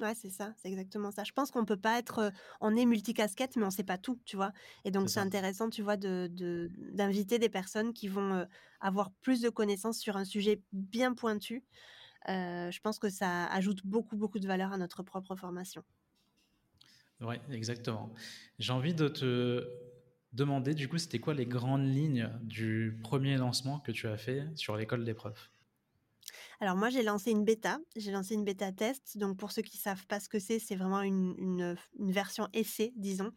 Ouais, 0.00 0.14
c'est 0.14 0.30
ça, 0.30 0.54
c'est 0.56 0.68
exactement 0.68 1.10
ça. 1.10 1.24
Je 1.24 1.32
pense 1.32 1.50
qu'on 1.50 1.64
peut 1.64 1.76
pas 1.76 1.98
être, 1.98 2.20
euh, 2.20 2.30
on 2.60 2.76
est 2.76 2.86
multicasquette, 2.86 3.56
mais 3.56 3.64
on 3.64 3.70
sait 3.70 3.84
pas 3.84 3.98
tout, 3.98 4.20
tu 4.24 4.36
vois. 4.36 4.52
Et 4.84 4.92
donc 4.92 5.10
c'est 5.10 5.20
intéressant, 5.20 5.68
tu 5.70 5.82
vois, 5.82 5.96
de 5.96 6.30
d'inviter 6.92 7.38
des 7.38 7.48
personnes 7.48 7.92
qui 7.92 8.06
vont 8.06 8.46
avoir 8.80 9.10
plus 9.10 9.40
de 9.40 9.48
connaissances 9.48 9.98
sur 9.98 10.16
un 10.16 10.24
sujet 10.24 10.62
bien 10.72 11.14
pointu. 11.14 11.64
je 12.26 12.80
pense 12.80 13.00
que 13.00 13.10
ça 13.10 13.46
ajoute 13.46 13.84
beaucoup 13.84 14.16
beaucoup 14.16 14.38
de 14.38 14.46
valeur 14.46 14.72
à 14.72 14.78
notre 14.78 15.02
propre 15.02 15.34
formation. 15.34 15.82
Oui, 17.20 17.34
exactement. 17.50 18.14
J'ai 18.60 18.72
envie 18.72 18.94
de 18.94 19.08
te 19.08 19.66
demander, 20.32 20.74
du 20.74 20.88
coup, 20.88 20.98
c'était 20.98 21.20
quoi 21.20 21.34
les 21.34 21.46
grandes 21.46 21.86
lignes 21.86 22.30
du 22.42 22.98
premier 23.02 23.36
lancement 23.36 23.80
que 23.80 23.92
tu 23.92 24.06
as 24.08 24.16
fait 24.16 24.44
sur 24.54 24.76
l'école 24.76 25.04
des 25.04 25.14
profs? 25.14 25.50
Alors 26.60 26.76
moi 26.76 26.90
j'ai 26.90 27.02
lancé 27.02 27.30
une 27.30 27.44
bêta, 27.44 27.78
j'ai 27.94 28.10
lancé 28.10 28.34
une 28.34 28.44
bêta 28.44 28.72
test. 28.72 29.16
Donc 29.16 29.36
pour 29.36 29.52
ceux 29.52 29.62
qui 29.62 29.76
savent 29.76 30.06
pas 30.06 30.18
ce 30.18 30.28
que 30.28 30.38
c'est, 30.38 30.58
c'est 30.58 30.74
vraiment 30.74 31.02
une, 31.02 31.76
version 31.98 32.48
essai, 32.52 32.92
disons. 32.96 33.30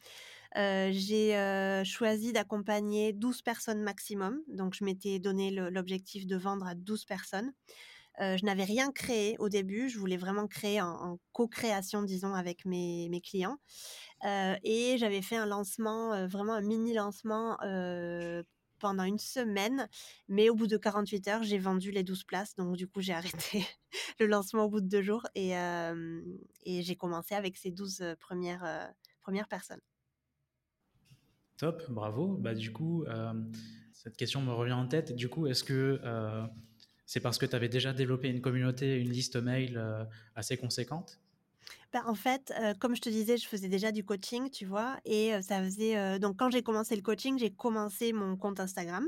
Euh, 0.57 0.89
j'ai 0.91 1.37
euh, 1.37 1.83
choisi 1.83 2.33
d'accompagner 2.33 3.13
12 3.13 3.41
personnes 3.43 3.81
maximum. 3.81 4.41
Donc 4.47 4.73
je 4.73 4.83
m'étais 4.83 5.19
donné 5.19 5.51
l'objectif 5.51 6.25
de 6.25 6.35
vendre 6.35 6.65
à 6.65 6.73
12 6.75 7.05
personnes. 7.05 7.51
Je 8.19 8.45
n'avais 8.45 8.63
rien 8.63 8.91
créé 8.91 9.35
au 9.39 9.49
début, 9.49 9.89
je 9.89 9.97
voulais 9.97 10.17
vraiment 10.17 10.47
créer 10.47 10.81
en, 10.81 11.17
co-création, 11.31 12.03
disons, 12.03 12.33
avec 12.33 12.65
mes, 12.65 13.21
clients. 13.23 13.57
Et 14.23 14.95
j'avais 14.97 15.21
fait 15.21 15.37
un 15.37 15.45
lancement, 15.45 16.27
vraiment 16.27 16.53
un 16.53 16.61
mini 16.61 16.93
lancement 16.93 17.57
pendant 18.79 19.03
une 19.03 19.19
semaine. 19.19 19.87
Mais 20.27 20.49
au 20.49 20.55
bout 20.55 20.67
de 20.67 20.77
48 20.77 21.27
heures, 21.29 21.43
j'ai 21.43 21.57
vendu 21.57 21.91
les 21.91 22.03
12 22.03 22.23
places. 22.25 22.55
Donc, 22.55 22.75
du 22.75 22.87
coup, 22.87 22.99
j'ai 23.01 23.13
arrêté 23.53 23.65
le 24.19 24.25
lancement 24.27 24.65
au 24.65 24.69
bout 24.69 24.81
de 24.81 24.87
deux 24.87 25.01
jours 25.01 25.25
et, 25.35 25.51
et 25.51 26.81
j'ai 26.81 26.95
commencé 26.95 27.33
avec 27.35 27.57
ces 27.57 27.71
12 27.71 28.03
premières, 28.19 28.91
premières 29.21 29.47
personnes. 29.47 29.81
Top, 31.57 31.83
bravo. 31.89 32.37
Bah, 32.37 32.55
du 32.55 32.73
coup, 32.73 33.05
cette 33.93 34.17
question 34.17 34.41
me 34.41 34.51
revient 34.51 34.73
en 34.73 34.87
tête. 34.87 35.15
Du 35.15 35.29
coup, 35.29 35.47
est-ce 35.47 35.63
que 35.63 36.01
c'est 37.11 37.19
parce 37.19 37.37
que 37.37 37.45
tu 37.45 37.55
avais 37.55 37.67
déjà 37.69 37.91
développé 37.93 38.29
une 38.29 38.41
communauté, 38.41 38.95
une 38.95 39.09
liste 39.09 39.35
mail 39.35 39.77
assez 40.35 40.55
conséquente? 40.57 41.19
Bah, 41.93 42.03
en 42.05 42.15
fait, 42.15 42.53
heu, 42.59 42.73
comme 42.79 42.95
je 42.95 43.01
te 43.01 43.09
disais, 43.09 43.37
je 43.37 43.47
faisais 43.47 43.67
déjà 43.69 43.91
du 43.91 44.03
coaching, 44.03 44.49
tu 44.49 44.65
vois? 44.65 44.97
Et 45.05 45.33
heu, 45.33 45.41
ça 45.41 45.61
faisait, 45.63 46.19
donc 46.19 46.37
quand 46.37 46.49
j'ai 46.49 46.63
commencé 46.63 46.95
le 46.95 47.01
coaching, 47.01 47.37
j'ai 47.37 47.51
commencé 47.53 48.13
mon 48.13 48.37
compte 48.37 48.59
Instagram. 48.59 49.07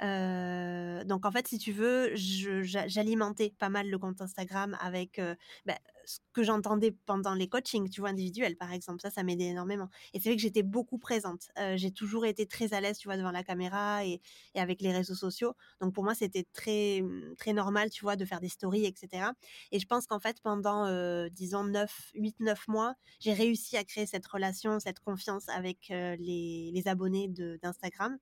Donc 0.00 1.24
en 1.26 1.30
fait, 1.32 1.48
si 1.48 1.58
tu 1.58 1.72
veux, 1.72 2.12
j'alimentais 2.14 3.52
pas 3.58 3.68
mal 3.68 3.88
le 3.90 3.98
compte 3.98 4.20
Instagram 4.20 4.76
avec, 4.80 5.20
bah, 5.66 5.78
ce 6.04 6.18
que 6.32 6.44
j'entendais 6.44 6.92
pendant 7.06 7.34
les 7.34 7.48
coachings, 7.48 7.90
tu 7.90 8.00
vois, 8.00 8.10
individuels, 8.10 8.56
par 8.56 8.72
exemple. 8.72 9.00
Ça, 9.02 9.10
ça 9.10 9.24
m'aidait 9.24 9.46
énormément 9.46 9.88
et 10.14 10.20
c'est 10.20 10.28
vrai 10.28 10.36
que 10.36 10.42
j'étais 10.42 10.62
beaucoup 10.62 10.98
présente. 10.98 11.48
J'ai 11.76 11.90
toujours 11.92 12.26
été 12.26 12.46
très 12.46 12.74
à 12.74 12.80
l'aise, 12.80 12.98
tu 12.98 13.08
vois, 13.08 13.16
devant 13.16 13.32
la 13.32 13.42
caméra 13.42 14.04
et 14.04 14.20
avec 14.54 14.80
les 14.82 14.92
réseaux 14.92 15.14
sociaux. 15.14 15.54
Donc 15.80 15.94
pour 15.94 16.04
moi, 16.04 16.14
c'était 16.14 16.46
très, 16.52 17.00
mmh, 17.02 17.34
très 17.38 17.52
normal, 17.52 17.90
tu 17.90 18.02
vois, 18.04 18.16
de 18.16 18.24
faire 18.24 18.40
des 18.40 18.48
stories 18.48 18.84
et 18.84 18.94
cetera 18.96 19.34
et 19.72 19.80
je 19.80 19.86
pense 19.86 20.06
qu'en 20.06 20.20
fait, 20.20 20.40
pendant, 20.42 20.86
disons 21.30 21.64
9, 21.64 22.10
8-9 22.14 22.68
mois, 22.68 22.94
j'ai 23.20 23.32
réussi 23.32 23.76
à 23.76 23.84
créer 23.84 24.06
cette 24.06 24.26
relation, 24.26 24.78
cette 24.80 25.00
confiance 25.00 25.48
avec, 25.48 25.88
les 25.88 26.70
les 26.72 26.88
abonnés 26.88 27.28
d'Instagram 27.62 28.18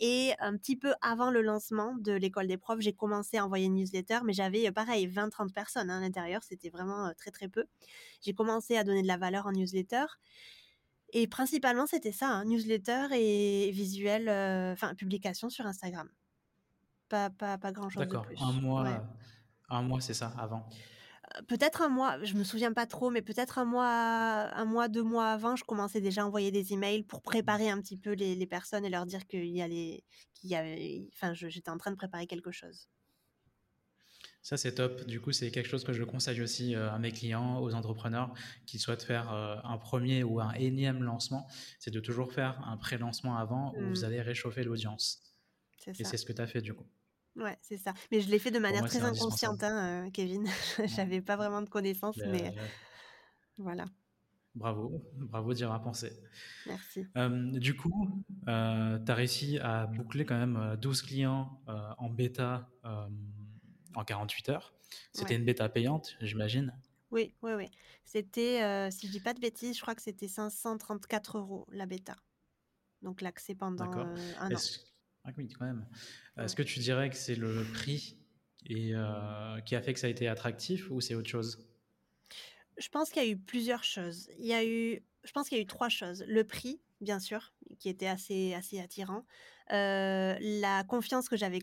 et 0.00 0.34
un 0.40 0.56
petit 0.56 0.76
peu 0.76 0.94
avant 1.02 1.30
le 1.30 1.42
lancement 1.42 1.94
de 1.96 2.12
l'école 2.12 2.46
des 2.48 2.58
profs, 2.58 2.80
j'ai 2.80 2.92
commencé 2.94 3.38
à 3.38 3.44
envoyer 3.46 3.66
une 3.66 3.74
newsletter, 3.74 4.20
mais 4.24 4.32
j'avais, 4.34 4.68
heu, 4.68 4.72
pareil 4.72 5.06
20-30 5.06 5.54
personnes, 5.54 5.90
hein, 5.90 5.98
à 5.98 6.00
l'intérieur, 6.00 6.42
c'était 6.44 6.70
vraiment, 6.70 7.12
très, 7.18 7.30
très 7.30 7.48
peu. 7.48 7.66
J'ai 8.22 8.34
commencé 8.34 8.76
à 8.76 8.84
donner 8.84 9.02
de 9.02 9.08
la 9.08 9.16
valeur 9.18 9.46
en 9.46 9.52
newsletter 9.52 10.06
et 11.12 11.26
principalement, 11.28 11.86
c'était 11.86 12.12
ça, 12.12 12.28
hein, 12.28 12.44
newsletter 12.44 13.08
et 13.12 13.70
visuel, 13.72 14.28
enfin 14.72 14.94
publication 14.94 15.48
sur 15.50 15.66
Instagram. 15.66 16.10
Pas 17.08 17.30
pas 17.30 17.58
pas 17.58 17.72
grand 17.72 17.90
chose 17.90 18.04
D'accord, 18.04 18.26
un. 18.38 18.52
Ouais. 18.76 19.00
mois, 19.00 19.06
un 19.68 19.82
mois, 19.82 20.00
c'est 20.00 20.14
ça, 20.14 20.32
avant? 20.38 20.68
Peut-être 21.48 21.82
un 21.82 21.88
mois, 21.88 22.22
je 22.24 22.34
me 22.34 22.44
souviens 22.44 22.72
pas 22.72 22.86
trop, 22.86 23.10
mais 23.10 23.20
peut-être 23.22 23.58
un 23.58 23.64
mois 23.64 23.84
un 24.54 24.64
mois, 24.64 24.88
2 24.88 25.02
mois 25.02 25.28
avant, 25.28 25.54
je 25.56 25.64
commençais 25.64 26.00
déjà 26.00 26.22
à 26.22 26.24
envoyer 26.26 26.50
des 26.50 26.72
emails 26.72 27.02
pour 27.04 27.20
préparer 27.22 27.68
un 27.70 27.80
petit 27.80 27.96
peu 27.98 28.12
les 28.12 28.34
les 28.34 28.46
personnes 28.46 28.84
et 28.84 28.90
leur 28.90 29.06
dire 29.06 29.26
qu'il 29.26 29.46
y 29.46 29.60
allait 29.62 30.04
qu'il 30.34 30.50
y 30.50 30.56
avait 30.56 31.08
enfin, 31.14 31.34
j'étais 31.34 31.70
en 31.70 31.78
train 31.78 31.90
de 31.90 31.96
préparer 31.96 32.26
quelque 32.26 32.50
chose. 32.52 32.88
Ça, 34.42 34.56
c'est 34.56 34.74
top. 34.74 35.04
Du 35.06 35.20
coup, 35.20 35.32
c'est 35.32 35.50
quelque 35.50 35.68
chose 35.68 35.84
que 35.84 35.92
je 35.92 36.02
conseille 36.04 36.40
aussi 36.40 36.74
euh, 36.74 36.90
à 36.92 36.98
mes 36.98 37.12
clients, 37.12 37.58
aux 37.60 37.74
entrepreneurs 37.74 38.32
qui 38.66 38.78
souhaitent 38.78 39.02
faire 39.02 39.32
euh, 39.32 39.56
un 39.64 39.78
premier 39.78 40.22
ou 40.24 40.40
un 40.40 40.52
énième 40.52 41.02
lancement. 41.02 41.48
C'est 41.78 41.90
de 41.90 42.00
toujours 42.00 42.32
faire 42.32 42.60
un 42.66 42.76
pré-lancement 42.76 43.36
avant 43.36 43.74
où 43.76 43.88
vous 43.88 44.04
Mmh. 44.04 44.04
allez 44.04 44.22
réchauffer 44.22 44.62
l'audience. 44.64 45.22
C'est 45.78 45.94
Et 45.98 46.04
c'est 46.04 46.16
ce 46.18 46.26
que 46.26 46.32
tu 46.32 46.42
as 46.42 46.46
fait 46.46 46.62
du 46.62 46.74
coup. 46.74 46.86
Ouais, 47.36 47.58
c'est 47.60 47.76
ça. 47.76 47.92
Mais 48.10 48.20
je 48.22 48.30
l'ai 48.30 48.38
fait 48.38 48.50
de 48.50 48.58
manière 48.58 48.80
moi, 48.80 48.88
très 48.88 49.02
inconsciente, 49.04 49.62
hein, 49.62 50.06
heu, 50.06 50.10
Kevin. 50.10 50.46
J'avais 50.86 51.20
pas 51.20 51.36
vraiment 51.36 51.60
de 51.62 51.68
connaissances, 51.68 52.24
Euh, 52.24 52.24
mais 52.24 52.54
voilà. 53.58 53.86
bravo, 54.54 55.02
bravo 55.14 55.54
d'y 55.54 55.64
avoir 55.64 55.82
pensé. 55.82 56.12
Merci. 56.64 57.08
Euh, 57.16 57.50
du 57.58 57.76
coup, 57.76 58.24
euh, 58.48 58.98
tu 59.04 59.10
as 59.12 59.14
réussi 59.14 59.58
à 59.58 59.86
boucler 59.86 60.24
quand 60.26 60.38
même 60.38 60.56
euh, 60.56 60.76
12 60.76 61.02
clients 61.02 61.62
euh, 61.68 61.90
en 61.98 62.10
bêta 62.10 62.68
euh, 62.84 63.08
en 63.94 64.04
48 64.04 64.50
heures. 64.50 64.74
C'était 65.12 65.34
Ouais. 65.34 65.36
une 65.36 65.44
bêta 65.44 65.68
payante, 65.68 66.16
j'imagine. 66.20 66.74
Oui, 67.10 67.36
oui, 67.42 67.52
oui. 67.54 67.70
C'était, 68.04 68.90
si 68.90 69.06
je 69.06 69.12
dis 69.12 69.20
pas 69.20 69.32
de 69.34 69.40
bêtises, 69.40 69.76
je 69.76 69.80
crois 69.82 69.94
que 69.94 70.02
c'était 70.02 70.28
534 70.28 71.38
€ 71.38 71.64
la 71.72 71.86
bêta. 71.86 72.16
Donc 73.02 73.20
l'accès 73.20 73.54
pendant, 73.54 73.86
1 74.38 74.54
an. 74.54 74.64
Est-ce 75.26 75.30
ah 75.30 75.32
oui, 75.38 75.48
quand 75.48 75.64
même. 75.66 75.86
Est-ce 76.38 76.54
Ouais. 76.54 76.56
que 76.56 76.62
tu 76.62 76.78
dirais 76.80 77.10
que 77.10 77.16
c'est 77.16 77.34
le 77.34 77.64
prix 77.72 78.18
et 78.64 78.94
euh, 78.94 79.60
qui 79.60 79.74
a 79.76 79.82
fait 79.82 79.92
que 79.94 80.00
ça 80.00 80.06
a 80.06 80.10
été 80.10 80.28
attractif 80.28 80.90
ou 80.90 81.00
c'est 81.00 81.14
autre 81.14 81.28
chose? 81.28 81.68
Je 82.78 82.88
pense 82.88 83.10
qu'il 83.10 83.22
y 83.22 83.26
a 83.26 83.28
eu 83.30 83.38
plusieurs 83.38 83.84
choses. 83.84 84.28
Il 84.38 84.46
y 84.46 84.52
a 84.54 84.64
eu 84.64 85.04
je 85.24 85.32
pense 85.32 85.48
qu'il 85.48 85.58
y 85.58 85.60
a 85.60 85.64
eu 85.64 85.66
3 85.66 85.88
choses. 85.88 86.24
Le 86.28 86.44
prix, 86.44 86.80
bien 87.00 87.18
sûr, 87.18 87.52
qui 87.78 87.88
était 87.88 88.06
assez 88.06 88.54
assez 88.54 88.80
attirant. 88.80 89.24
Heu, 89.72 90.36
la 90.40 90.84
confiance 90.84 91.28
que 91.28 91.36
j'avais 91.36 91.60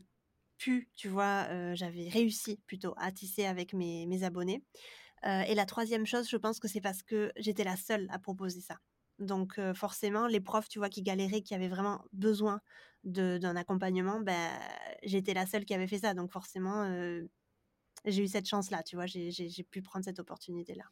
pu, 0.58 0.90
tu 0.96 1.08
vois, 1.10 1.76
j'avais 1.76 2.10
réussi 2.10 2.62
plutôt 2.68 2.94
à 2.98 3.12
tisser 3.12 3.46
avec 3.46 3.74
mes 3.74 4.06
mes 4.08 4.24
abonnés. 4.24 4.64
Et 5.26 5.56
la 5.56 5.66
troisième 5.66 6.06
chose, 6.08 6.30
je 6.30 6.38
pense 6.38 6.60
que 6.60 6.68
c'est 6.70 6.82
parce 6.82 7.04
que 7.04 7.32
j'étais 7.38 7.64
la 7.64 7.78
seule 7.78 8.08
à 8.12 8.20
proposer 8.20 8.62
ça. 8.62 8.78
Donc 9.20 9.60
forcément, 9.76 10.28
les 10.28 10.42
profs, 10.42 10.70
tu 10.70 10.80
vois, 10.80 10.90
qui 10.90 11.04
galéraient, 11.04 11.42
qui 11.44 11.56
avaient 11.56 11.70
vraiment 11.70 12.04
besoin 12.14 12.62
d'un 13.04 13.56
accompagnement, 13.56 14.20
bah, 14.22 14.50
j'étais 15.04 15.34
la 15.34 15.46
seule 15.46 15.66
qui 15.66 15.74
avait 15.74 15.88
fait 15.88 16.00
ça. 16.00 16.14
Donc 16.14 16.32
forcément, 16.32 16.86
heu, 16.90 17.30
j'ai 18.06 18.24
eu 18.24 18.28
cette 18.28 18.48
chance-là, 18.48 18.84
tu 18.84 18.96
vois? 18.98 19.08
J'ai 19.08 19.64
pu 19.70 19.82
prendre 19.82 20.06
cette 20.06 20.20
opportunité-là. 20.20 20.86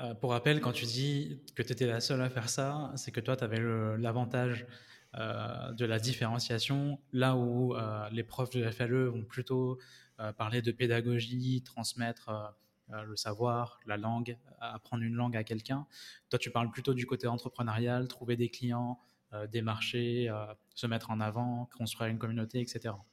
Euh, 0.00 0.14
pour 0.14 0.30
rappel, 0.30 0.60
quand 0.60 0.72
tu 0.72 0.84
dis 0.86 1.42
que 1.54 1.62
tu 1.62 1.72
étais 1.72 1.86
la 1.86 2.00
seule 2.00 2.20
à 2.22 2.30
faire 2.30 2.48
ça, 2.48 2.92
c'est 2.96 3.12
que 3.12 3.20
toi, 3.20 3.36
tu 3.36 3.44
avais 3.44 3.60
l'avantage 3.98 4.66
euh, 5.14 5.72
de 5.72 5.84
la 5.84 5.98
différenciation, 5.98 7.00
là 7.12 7.36
où 7.36 7.74
euh, 7.76 8.08
les 8.10 8.24
profs 8.24 8.50
de 8.50 8.68
FLE 8.70 9.06
vont 9.08 9.24
plutôt 9.24 9.78
euh, 10.20 10.32
parler 10.32 10.62
de 10.62 10.72
pédagogie, 10.72 11.62
transmettre 11.62 12.28
euh, 12.30 12.48
euh, 12.94 13.02
le 13.04 13.16
savoir, 13.16 13.80
la 13.86 13.96
langue, 13.96 14.38
apprendre 14.58 15.02
une 15.02 15.14
langue 15.14 15.36
à 15.36 15.44
quelqu'un. 15.44 15.86
Toi, 16.30 16.38
tu 16.38 16.50
parles 16.50 16.70
plutôt 16.70 16.94
du 16.94 17.06
côté 17.06 17.26
entrepreneurial, 17.26 18.08
trouver 18.08 18.36
des 18.36 18.48
clients, 18.48 18.98
euh, 19.34 19.46
des 19.46 19.62
marchés, 19.62 20.28
euh, 20.28 20.46
se 20.74 20.86
mettre 20.86 21.10
en 21.10 21.20
avant, 21.20 21.68
construire 21.76 22.10
une 22.10 22.18
communauté, 22.18 22.60
etc. 22.60 23.06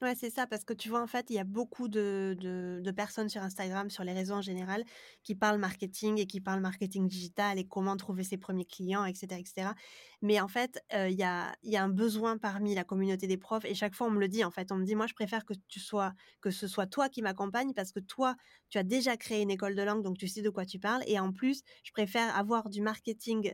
Ouais, 0.00 0.16
c'est 0.16 0.30
ça, 0.30 0.48
parce 0.48 0.64
que 0.64 0.72
tu 0.72 0.88
vois, 0.88 1.00
en 1.00 1.06
fait, 1.06 1.26
il 1.30 1.34
y 1.34 1.38
a 1.38 1.44
beaucoup 1.44 1.86
de 1.86 2.36
de 2.82 2.90
personnes 2.90 3.28
sur 3.28 3.40
Instagram, 3.40 3.88
sur 3.88 4.02
les 4.02 4.12
réseaux 4.12 4.34
en 4.34 4.42
général, 4.42 4.82
qui 5.22 5.36
parlent 5.36 5.60
marketing 5.60 6.18
et 6.18 6.26
qui 6.26 6.40
parlent 6.40 6.60
marketing 6.60 7.06
digital 7.06 7.56
et 7.56 7.68
comment 7.68 7.96
trouver 7.96 8.24
ses 8.24 8.36
premiers 8.36 8.64
clients 8.64 9.04
et 9.04 9.14
cetera 9.14 9.38
et 9.38 9.44
cetera. 9.44 9.76
Mais 10.20 10.40
en 10.40 10.48
fait, 10.48 10.80
heu, 10.92 11.08
il 11.08 11.14
y 11.16 11.22
a 11.22 11.54
y 11.62 11.76
a 11.76 11.84
un 11.84 11.88
besoin 11.88 12.36
parmi 12.36 12.74
la 12.74 12.82
communauté 12.82 13.28
des 13.28 13.36
profs 13.36 13.64
et 13.64 13.74
chaque 13.76 13.94
fois 13.94 14.08
on 14.08 14.10
me 14.10 14.18
le 14.18 14.26
dit, 14.26 14.42
en 14.42 14.50
fait. 14.50 14.72
On 14.72 14.76
me 14.76 14.84
dit: 14.84 14.96
«Moi, 14.96 15.06
je 15.06 15.14
préfère 15.14 15.44
que 15.44 15.54
tu 15.68 15.78
sois 15.78 16.14
que 16.40 16.50
ce 16.50 16.66
soit 16.66 16.88
toi 16.88 17.08
qui 17.08 17.22
m'accompagne 17.22 17.72
parce 17.72 17.92
que 17.92 18.00
toi, 18.00 18.34
tu 18.70 18.78
as 18.78 18.82
déjà 18.82 19.16
créé 19.16 19.40
une 19.42 19.52
école 19.52 19.76
de 19.76 19.82
langue, 19.82 20.02
donc 20.02 20.18
tu 20.18 20.26
sais 20.26 20.42
de 20.42 20.50
quoi 20.50 20.66
tu 20.66 20.80
parles 20.80 21.04
et 21.06 21.20
en 21.20 21.30
plus, 21.32 21.62
je 21.84 21.92
préfère 21.92 22.36
avoir 22.36 22.70
du 22.70 22.80
marketing, 22.82 23.52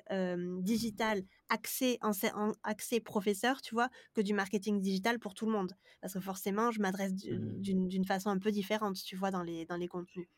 digital 0.63 1.25
axé 1.49 1.99
ense 2.03 2.25
en 2.35 2.53
axé 2.63 3.01
professeur, 3.01 3.63
tu 3.63 3.75
vois, 3.75 3.91
que 4.15 4.21
du 4.21 4.35
marketing 4.35 4.81
digital 4.81 5.19
pour 5.19 5.35
tout 5.35 5.47
le 5.47 5.53
monde». 5.53 5.75
Parce 6.01 6.15
que 6.15 6.21
forcément, 6.21 6.71
je 6.73 6.81
m'adresse 6.81 7.15
Mmh. 7.31 7.59
d'une 7.61 8.05
façon 8.07 8.31
un 8.31 8.39
peu 8.39 8.51
différente, 8.53 8.97
tu 9.05 9.17
vois, 9.17 9.31
dans 9.31 9.43
les 9.43 9.67
dans 9.67 9.77
les 9.77 9.89
contenus. 9.89 10.29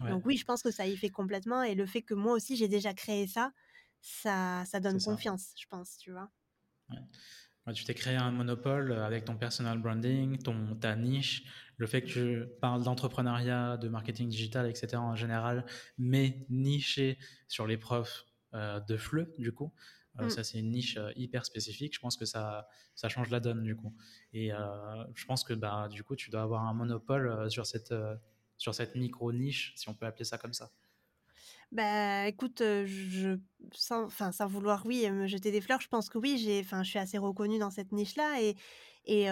Ouais, 0.00 0.10
Donc 0.10 0.26
oui, 0.26 0.36
je 0.36 0.44
pense 0.44 0.62
que 0.62 0.70
ça 0.70 0.86
y 0.86 0.96
fait 0.96 1.10
complètement 1.10 1.62
et 1.62 1.74
le 1.74 1.86
fait 1.86 2.02
que 2.02 2.14
moi 2.14 2.32
aussi 2.34 2.56
j'ai 2.56 2.68
déjà 2.68 2.94
créé 2.94 3.26
ça, 3.28 3.52
ça 4.00 4.64
ça 4.66 4.80
donne 4.80 5.00
ça. 5.00 5.02
confiance, 5.02 5.52
je 5.60 5.66
pense, 5.68 5.98
tu 5.98 6.12
vois? 6.12 6.30
Ouais, 7.66 7.74
tu 7.74 7.84
t'es 7.84 7.94
créé 7.94 8.16
un 8.16 8.30
monopole 8.30 8.92
avec 8.92 9.24
ton 9.26 9.36
personal 9.36 9.78
branding, 9.78 10.38
ton, 10.38 10.74
ta 10.76 10.96
niche, 10.96 11.44
le 11.76 11.86
fait 11.86 12.02
que 12.02 12.06
tu 12.08 12.46
parles 12.60 12.82
d'entrepreneuriat, 12.82 13.76
de 13.76 13.88
marketing 13.88 14.28
digital, 14.30 14.66
etc. 14.70 15.02
en 15.02 15.14
général, 15.16 15.66
mais 15.98 16.46
niché 16.48 17.18
sur 17.46 17.66
les 17.66 17.76
profs 17.76 18.24
euh, 18.54 18.80
de 18.80 18.96
FLE, 18.96 19.34
du 19.38 19.52
coup. 19.52 19.74
Mmh. 20.18 20.30
ça, 20.30 20.44
c'est 20.44 20.58
une 20.58 20.70
niche 20.70 20.96
euh, 20.96 21.12
hyper 21.16 21.44
spécifique. 21.44 21.94
Je 21.94 22.00
pense 22.00 22.16
que 22.16 22.24
ça, 22.24 22.68
ça 22.94 23.08
change 23.08 23.30
la 23.30 23.40
donne, 23.40 23.62
du 23.62 23.76
coup. 23.76 23.94
Et 24.32 24.52
euh, 24.52 25.04
je 25.14 25.24
pense 25.26 25.44
que, 25.44 25.54
bah, 25.54 25.88
du 25.90 26.02
coup, 26.04 26.16
tu 26.16 26.30
dois 26.30 26.42
avoir 26.42 26.64
un 26.64 26.74
monopole 26.74 27.28
euh, 27.28 27.48
sur 27.48 27.66
cette, 27.66 27.94
sur 28.56 28.74
cette 28.74 28.94
micro-niche, 28.94 29.74
si 29.76 29.88
on 29.88 29.94
peut 29.94 30.06
appeler 30.06 30.24
ça 30.24 30.38
comme 30.38 30.52
ça. 30.54 30.70
Bah, 31.70 32.26
écoute, 32.26 32.62
je 32.62 33.38
sans 33.72 34.04
enfin, 34.04 34.32
sans 34.32 34.46
vouloir, 34.46 34.86
oui, 34.86 35.08
me 35.10 35.26
jeter 35.26 35.50
des 35.50 35.60
fleurs, 35.60 35.80
je 35.80 35.88
pense 35.88 36.08
que 36.08 36.16
oui, 36.16 36.38
j'ai 36.38 36.60
enfin, 36.60 36.82
je 36.82 36.88
suis 36.90 36.98
assez 36.98 37.18
reconnue 37.18 37.58
dans 37.58 37.70
cette 37.70 37.92
niche-là 37.92 38.40
et 38.40 38.56
et 39.08 39.26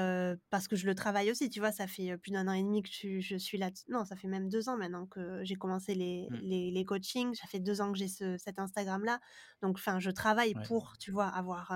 parce 0.51 0.69
que 0.69 0.77
je 0.77 0.87
le 0.87 0.95
travaille 0.97 1.31
aussi, 1.31 1.51
tu 1.51 1.61
vois? 1.61 1.73
Ça 1.73 1.87
fait, 1.87 2.19
plus 2.19 2.33
d'1 2.33 2.49
an 2.49 2.55
et 2.55 2.63
demi 2.65 2.83
que 2.83 2.91
je 2.93 3.21
je 3.21 3.37
suis 3.37 3.59
là 3.59 3.71
non, 3.89 4.05
ça 4.07 4.17
fait 4.17 4.29
même 4.29 4.49
2 4.49 4.69
ans 4.71 4.77
maintenant 4.79 5.07
que 5.07 5.41
j'ai 5.45 5.57
commencé 5.57 5.95
les 5.95 6.31
Mm. 6.31 6.41
les 6.41 6.71
les 6.73 6.85
coachings. 6.87 7.35
Ça 7.37 7.47
fait 7.49 7.61
2 7.61 7.81
ans 7.83 7.93
que 7.93 7.99
j'ai 7.99 8.09
ce 8.09 8.39
cet 8.39 8.59
Instagram-là. 8.59 9.21
Donc 9.63 9.77
enfin, 9.79 10.01
je 10.01 10.11
travaille 10.11 10.55
Ouais. 10.55 10.67
pour, 10.67 10.95
tu 10.99 11.11
vois, 11.13 11.29
avoir, 11.29 11.73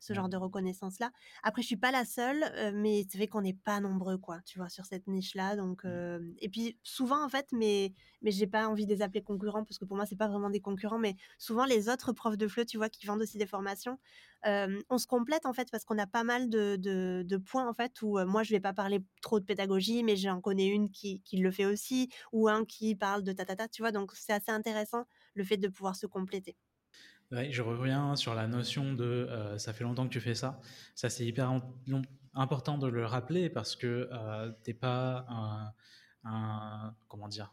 ce 0.00 0.12
genre 0.12 0.28
de 0.28 0.36
reconnaissance-là. 0.36 1.10
Après, 1.42 1.62
je 1.62 1.66
suis 1.66 1.76
pas 1.76 1.90
la 1.90 2.04
seule, 2.04 2.44
mais 2.74 3.04
c'est 3.10 3.18
vrai 3.18 3.28
qu'on 3.28 3.40
n'est 3.42 3.54
pas 3.54 3.80
nombreux, 3.80 4.18
quoi, 4.18 4.40
tu 4.44 4.58
vois, 4.58 4.68
sur 4.68 4.84
cette 4.86 5.06
niche-là. 5.06 5.56
Donc 5.56 5.84
Mm. 5.86 6.06
heu 6.06 6.34
et 6.38 6.48
puis 6.48 6.78
souvent, 6.82 7.24
en 7.24 7.28
fait, 7.28 7.52
mes 7.52 7.94
mais 8.22 8.30
j'ai 8.30 8.46
pas 8.46 8.68
envie 8.68 8.86
de 8.86 8.94
les 8.94 9.02
appeler 9.02 9.22
concurrents 9.22 9.64
parce 9.64 9.78
que 9.78 9.84
pour 9.84 9.96
moi, 9.96 10.06
c'est 10.06 10.16
pas 10.16 10.28
vraiment 10.28 10.50
des 10.50 10.60
concurrents, 10.60 10.98
mais 10.98 11.16
souvent 11.38 11.64
les 11.64 11.88
autres 11.88 12.12
profs 12.12 12.36
de 12.36 12.46
FLE, 12.48 12.66
tu 12.66 12.76
vois, 12.78 12.88
qui 12.88 13.06
vendent 13.06 13.22
aussi 13.22 13.38
des 13.38 13.46
formations, 13.46 13.98
on 14.44 14.98
se 14.98 15.06
complète 15.06 15.46
en 15.46 15.52
fait 15.52 15.68
parce 15.70 15.84
qu'on 15.84 15.98
a 15.98 16.06
pas 16.06 16.24
mal 16.24 16.48
de 16.48 16.76
de 16.76 17.22
de 17.26 17.36
points 17.36 17.68
en 17.68 17.74
fait 17.74 18.00
où, 18.02 18.18
moi 18.26 18.42
je 18.42 18.50
vais 18.50 18.60
pas 18.60 18.72
parler 18.72 19.00
trop 19.22 19.40
de 19.40 19.44
pédagogie, 19.44 20.02
mais 20.04 20.16
j'en 20.16 20.40
connais 20.40 20.66
une 20.68 20.90
qui 20.90 21.20
qui 21.22 21.38
le 21.38 21.50
fait 21.50 21.64
aussi 21.66 22.08
ou 22.32 22.48
un 22.48 22.64
qui 22.64 22.94
parle 22.96 23.22
de 23.22 23.32
ta 23.32 23.44
tu 23.68 23.82
vois? 23.82 23.92
Donc 23.92 24.12
c'est 24.14 24.32
assez 24.32 24.50
intéressant 24.52 25.04
le 25.34 25.44
fait 25.44 25.56
de 25.56 25.68
pouvoir 25.68 25.96
se 25.96 26.06
compléter. 26.06 26.56
Ouais, 27.32 27.50
je 27.50 27.60
reviens 27.62 28.14
sur 28.14 28.34
la 28.34 28.46
notion 28.46 28.92
de 28.92 29.04
euh, 29.04 29.58
ça 29.58 29.72
fait 29.72 29.82
longtemps 29.82 30.06
que 30.06 30.12
tu 30.12 30.20
fais 30.20 30.34
ça. 30.34 30.60
Ça, 30.94 31.10
c'est 31.10 31.24
hyper 31.26 31.60
important 32.34 32.78
de 32.78 32.86
le 32.86 33.04
rappeler 33.04 33.50
parce 33.50 33.74
que 33.74 34.08
euh, 34.12 34.52
t'es 34.62 34.74
pas 34.74 35.26
un, 35.28 35.72
un- 36.24 36.94
comment 37.08 37.26
dire, 37.28 37.52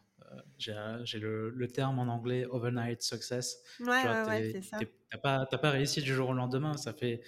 j'ai 0.58 1.18
le, 1.18 1.66
terme 1.72 1.98
en 1.98 2.06
anglais 2.06 2.44
overnight 2.46 3.02
success. 3.02 3.62
Ouais, 3.80 3.86
ouais, 3.86 4.26
ouais 4.26 4.50
c'est 4.52 4.62
ça. 4.62 4.78
T'as 5.10 5.18
pas, 5.18 5.46
pas 5.46 5.70
réussi 5.70 6.02
du 6.02 6.14
jour 6.14 6.30
au 6.30 6.34
lendemain. 6.34 6.76
Ça 6.76 6.92
fait 6.92 7.22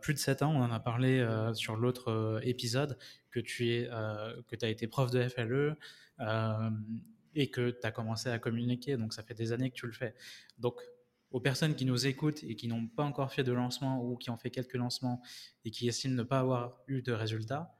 plus 0.00 0.14
de 0.14 0.18
7 0.18 0.42
ans, 0.42 0.52
on 0.54 0.62
en 0.62 0.72
a 0.72 0.80
parlé 0.80 1.26
sur 1.54 1.76
l'autre 1.76 2.40
épisode, 2.44 2.98
que 3.30 3.40
tu 3.40 3.70
es, 3.70 3.88
que 4.46 4.64
as 4.64 4.68
été 4.68 4.86
prof 4.88 5.10
de 5.10 5.26
FLE 5.28 5.76
et 7.34 7.50
que 7.50 7.70
tu 7.70 7.86
as 7.86 7.90
commencé 7.90 8.28
à 8.28 8.38
communiquer. 8.38 8.96
Donc, 8.96 9.12
ça 9.12 9.22
fait 9.22 9.34
des 9.34 9.52
années 9.52 9.70
que 9.70 9.76
tu 9.76 9.86
le 9.86 9.92
fais. 9.92 10.14
Donc, 10.58 10.80
aux 11.34 11.40
personnes 11.40 11.74
qui 11.74 11.84
nous 11.84 12.06
écoutent 12.06 12.44
et 12.44 12.54
qui 12.54 12.68
n'ont 12.68 12.86
pas 12.86 13.02
encore 13.02 13.32
fait 13.32 13.42
de 13.42 13.50
lancement 13.50 14.00
ou 14.00 14.16
qui 14.16 14.30
ont 14.30 14.36
fait 14.36 14.50
quelques 14.50 14.76
lancements 14.76 15.20
et 15.64 15.72
qui 15.72 15.88
estiment 15.88 16.14
ne 16.14 16.22
pas 16.22 16.38
avoir 16.38 16.80
eu 16.86 17.02
de 17.02 17.10
résultats, 17.12 17.74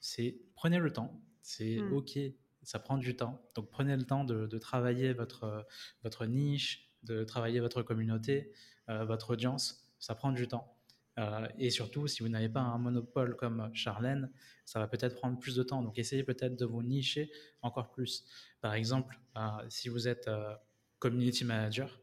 c'est 0.00 0.40
prenez 0.54 0.78
le 0.78 0.90
temps. 0.90 1.20
C'est 1.42 1.76
mmh. 1.76 1.92
OK, 1.92 2.18
ça 2.62 2.78
prend 2.78 2.96
du 2.96 3.14
temps. 3.14 3.46
Donc, 3.54 3.68
prenez 3.68 3.94
le 3.94 4.04
temps 4.04 4.24
de, 4.24 4.58
travailler 4.58 5.12
votre, 5.12 5.66
votre 6.02 6.24
niche, 6.24 6.88
de 7.02 7.24
travailler 7.24 7.60
votre 7.60 7.82
communauté, 7.82 8.50
euh, 8.88 9.04
votre 9.04 9.34
audience. 9.34 9.92
Ça 9.98 10.14
prend 10.14 10.32
du 10.32 10.48
temps. 10.48 10.74
Euh, 11.18 11.46
et 11.58 11.68
surtout, 11.68 12.06
si 12.06 12.22
vous 12.22 12.30
n'avez 12.30 12.48
pas 12.48 12.60
un 12.60 12.78
monopole 12.78 13.36
comme 13.36 13.70
Charlène, 13.74 14.30
ça 14.64 14.78
va 14.78 14.88
peut-être 14.88 15.16
prendre 15.16 15.38
plus 15.38 15.56
de 15.56 15.62
temps. 15.62 15.82
Donc, 15.82 15.98
essayez 15.98 16.24
peut-être 16.24 16.56
de 16.56 16.64
vous 16.64 16.82
nicher 16.82 17.30
encore 17.60 17.90
plus. 17.90 18.24
Par 18.62 18.72
exemple, 18.72 19.20
euh, 19.36 19.40
si 19.68 19.90
vous 19.90 20.08
êtes 20.08 20.26
euh, 20.26 20.54
community 21.00 21.44
manager, 21.44 22.00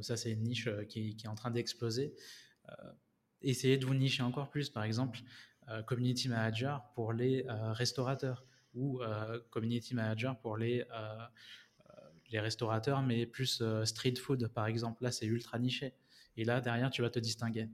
ça 0.00 0.16
c'est 0.16 0.32
une 0.32 0.42
niche 0.42 0.68
qui, 0.88 1.16
qui, 1.16 1.26
est 1.26 1.28
en 1.28 1.34
train 1.34 1.50
d'exploser. 1.50 2.14
essayez 3.42 3.78
de 3.78 3.86
vous 3.86 3.94
nicher 3.94 4.22
encore 4.22 4.50
plus. 4.50 4.70
Par 4.70 4.84
exemple, 4.84 5.20
community 5.86 6.28
manager 6.28 6.84
pour 6.94 7.12
les 7.12 7.44
restaurateurs 7.72 8.44
ou 8.74 9.00
community 9.50 9.94
manager 9.94 10.38
pour 10.38 10.56
les 10.56 10.84
les 12.30 12.40
restaurateurs, 12.40 13.02
mais 13.02 13.26
plus 13.26 13.62
street 13.84 14.16
food, 14.16 14.48
par 14.48 14.66
exemple. 14.66 15.02
Là, 15.02 15.12
c'est 15.12 15.26
ultra 15.26 15.58
niché. 15.58 15.94
Et 16.36 16.44
là, 16.44 16.60
derrière, 16.60 16.90
tu 16.90 17.02
vas 17.02 17.10
te 17.10 17.18
distinguer. 17.18 17.68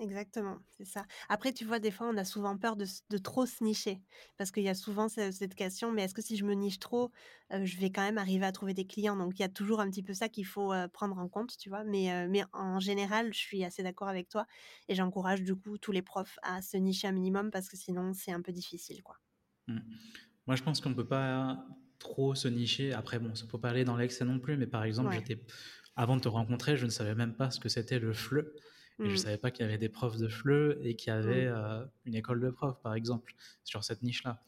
Exactement, 0.00 0.58
c'est 0.76 0.84
ça. 0.84 1.06
Après, 1.28 1.52
tu 1.52 1.64
vois, 1.64 1.78
des 1.78 1.92
fois, 1.92 2.08
on 2.08 2.16
a 2.16 2.24
souvent 2.24 2.58
peur 2.58 2.74
de, 2.74 2.84
de 3.10 3.18
trop 3.18 3.46
se 3.46 3.62
nicher, 3.62 4.02
parce 4.36 4.50
qu'il 4.50 4.64
y 4.64 4.68
a 4.68 4.74
souvent 4.74 5.08
cette, 5.08 5.54
question, 5.54 5.92
mais 5.92 6.02
est-ce 6.02 6.14
que 6.14 6.22
si 6.22 6.36
je 6.36 6.44
me 6.44 6.54
niche 6.54 6.80
trop, 6.80 7.12
euh, 7.52 7.64
je 7.64 7.78
vais 7.78 7.92
quand 7.92 8.02
même 8.02 8.18
arriver 8.18 8.44
à 8.44 8.50
trouver 8.50 8.74
des 8.74 8.86
clients? 8.86 9.16
Donc, 9.16 9.38
il 9.38 9.42
y 9.42 9.44
a 9.44 9.48
toujours 9.48 9.78
un 9.80 9.88
petit 9.88 10.02
peu 10.02 10.12
ça 10.12 10.28
qu'il 10.28 10.46
faut 10.46 10.72
euh, 10.72 10.88
prendre 10.88 11.16
en 11.16 11.28
compte, 11.28 11.56
tu 11.56 11.68
vois. 11.68 11.84
Mais, 11.84 12.12
euh, 12.12 12.26
mais 12.28 12.42
en 12.52 12.80
général, 12.80 13.32
je 13.32 13.38
suis 13.38 13.62
assez 13.62 13.84
d'accord 13.84 14.08
avec 14.08 14.28
toi, 14.28 14.46
et 14.88 14.96
j'encourage 14.96 15.42
du 15.42 15.54
coup 15.54 15.78
tous 15.78 15.92
les 15.92 16.02
profs 16.02 16.40
à 16.42 16.60
se 16.60 16.76
nicher 16.76 17.06
un 17.06 17.12
minimum, 17.12 17.52
parce 17.52 17.68
que 17.68 17.76
sinon, 17.76 18.14
c'est 18.14 18.32
un 18.32 18.42
peu 18.42 18.50
difficile, 18.50 19.00
quoi. 19.00 19.20
Mmh. 19.68 19.78
Moi, 20.48 20.56
je 20.56 20.62
pense 20.64 20.80
qu'on 20.80 20.90
ne 20.90 20.94
peut 20.94 21.06
pas 21.06 21.64
trop 22.00 22.34
se 22.34 22.48
nicher. 22.48 22.92
Après, 22.92 23.20
bon, 23.20 23.32
ça 23.36 23.44
ne 23.44 23.48
faut 23.48 23.58
pas 23.58 23.70
aller 23.70 23.84
dans 23.84 23.96
l'excès 23.96 24.24
non 24.24 24.40
plus, 24.40 24.56
mais 24.56 24.66
par 24.66 24.82
exemple, 24.82 25.12
j'étais 25.14 25.40
avant 25.94 26.16
de 26.16 26.22
te 26.22 26.28
rencontrer, 26.28 26.76
je 26.76 26.84
ne 26.84 26.90
savais 26.90 27.14
même 27.14 27.36
pas 27.36 27.52
ce 27.52 27.60
que 27.60 27.68
c'était 27.68 28.00
le 28.00 28.12
FLE. 28.12 28.52
Et 29.00 29.04
je 29.04 29.08
ne 29.08 29.14
mmh. 29.14 29.16
savais 29.16 29.38
pas 29.38 29.50
qu'il 29.50 29.64
y 29.64 29.68
avait 29.68 29.78
des 29.78 29.88
profs 29.88 30.18
de 30.18 30.28
FLE 30.28 30.78
et 30.82 30.94
qu'il 30.94 31.12
y 31.12 31.16
avait 31.16 31.46
mmh. 31.46 31.54
euh, 31.54 31.84
une 32.04 32.14
école 32.14 32.40
de 32.40 32.50
profs, 32.50 32.80
par 32.80 32.94
exemple, 32.94 33.34
sur 33.64 33.82
cette 33.82 34.02
niche-là. 34.02 34.40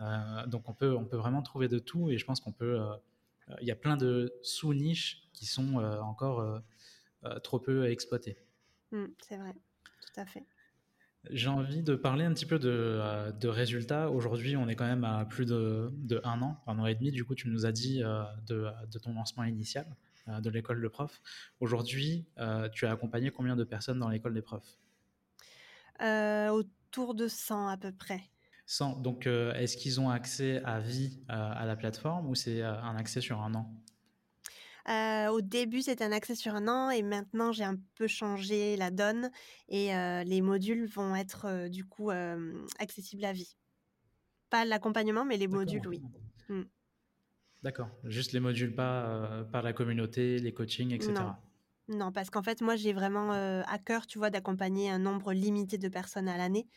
Euh, 0.00 0.46
donc 0.46 0.68
on 0.68 0.74
peut, 0.74 0.96
on 0.96 1.04
peut 1.04 1.16
vraiment 1.16 1.42
trouver 1.42 1.68
de 1.68 1.78
tout 1.78 2.10
et 2.10 2.18
je 2.18 2.24
pense 2.24 2.40
qu'on 2.40 2.52
peut... 2.52 2.80
Euh, 2.80 2.96
il 3.60 3.68
y 3.68 3.70
a 3.70 3.76
plein 3.76 3.96
de 3.96 4.32
sous-niches 4.42 5.28
qui 5.34 5.44
sont 5.44 5.76
encore 5.76 6.62
trop 7.42 7.58
peu 7.58 7.90
exploitées. 7.90 8.38
Mmh, 8.90 9.04
c'est 9.20 9.36
vrai, 9.36 9.52
tout 9.52 10.20
à 10.20 10.24
fait. 10.24 10.46
J'ai 11.28 11.48
envie 11.48 11.82
de 11.82 11.94
parler 11.94 12.24
un 12.24 12.32
petit 12.32 12.46
peu 12.46 12.58
de, 12.58 13.30
de 13.38 13.48
résultats. 13.48 14.10
Aujourd'hui, 14.10 14.56
on 14.56 14.66
est 14.66 14.76
quand 14.76 14.86
même 14.86 15.04
à 15.04 15.26
plus 15.26 15.44
de, 15.44 15.90
de, 15.92 16.22
un 16.24 16.40
an, 16.40 16.58
un 16.66 16.78
an 16.78 16.86
et 16.86 16.94
demi. 16.94 17.10
Du 17.10 17.26
coup, 17.26 17.34
tu 17.34 17.48
nous 17.50 17.66
as 17.66 17.72
dit 17.72 17.98
de, 17.98 18.66
de 18.90 18.98
ton 18.98 19.12
lancement 19.12 19.44
initial. 19.44 19.86
Euh, 20.28 20.40
de 20.40 20.48
l'école 20.48 20.80
de 20.80 20.88
profs. 20.88 21.20
Aujourd'hui, 21.60 22.24
euh, 22.38 22.70
tu 22.70 22.86
as 22.86 22.92
accompagné 22.92 23.30
combien 23.30 23.56
de 23.56 23.64
personnes 23.64 23.98
dans 23.98 24.08
l'école 24.08 24.32
des 24.32 24.40
profs? 24.40 24.78
Euh, 26.00 26.48
Autour 26.48 27.14
de 27.14 27.28
100 27.28 27.68
à 27.68 27.76
peu 27.76 27.92
près. 27.92 28.22
100. 28.64 29.00
Donc, 29.00 29.26
est-ce 29.26 29.76
qu'ils 29.76 30.00
ont 30.00 30.08
accès 30.08 30.62
à 30.64 30.80
vie 30.80 31.20
à 31.28 31.66
la 31.66 31.76
plateforme 31.76 32.30
ou 32.30 32.34
c'est 32.34 32.62
un 32.62 32.96
accès 32.96 33.20
sur 33.20 33.42
un 33.42 33.54
an? 33.54 33.70
Au 35.30 35.40
début, 35.42 35.82
c'était 35.82 36.04
un 36.04 36.12
accès 36.12 36.34
sur 36.34 36.54
un 36.54 36.68
an 36.68 36.88
et 36.88 37.02
maintenant, 37.02 37.52
j'ai 37.52 37.64
un 37.64 37.76
peu 37.96 38.06
changé 38.06 38.76
la 38.76 38.90
donne 38.90 39.30
et 39.68 39.88
les 40.24 40.40
modules 40.40 40.86
vont 40.86 41.14
être 41.14 41.68
du 41.68 41.84
coup 41.84 42.10
accessibles 42.78 43.24
à 43.26 43.32
vie. 43.32 43.56
Pas 44.48 44.64
l'accompagnement, 44.64 45.26
mais 45.26 45.36
les 45.36 45.48
modules, 45.48 45.86
oui. 45.86 46.00
D'accord. 47.64 47.88
Juste 48.04 48.32
les 48.32 48.40
modules, 48.40 48.74
pas 48.74 49.06
euh, 49.06 49.42
par 49.42 49.62
la 49.62 49.72
communauté, 49.72 50.38
les 50.38 50.52
coachings, 50.52 50.92
etc. 50.92 51.14
Non, 51.88 52.12
parce 52.12 52.28
qu'en 52.28 52.42
fait, 52.42 52.60
moi, 52.60 52.76
j'ai 52.76 52.92
vraiment 52.92 53.32
euh, 53.32 53.62
à 53.66 53.78
cœur, 53.78 54.06
tu 54.06 54.18
vois, 54.18 54.28
d'accompagner 54.28 54.90
un 54.90 54.98
nombre 54.98 55.32
limité 55.32 55.78
de 55.78 55.88
personnes 55.88 56.28
à 56.28 56.36
l'année. 56.36 56.68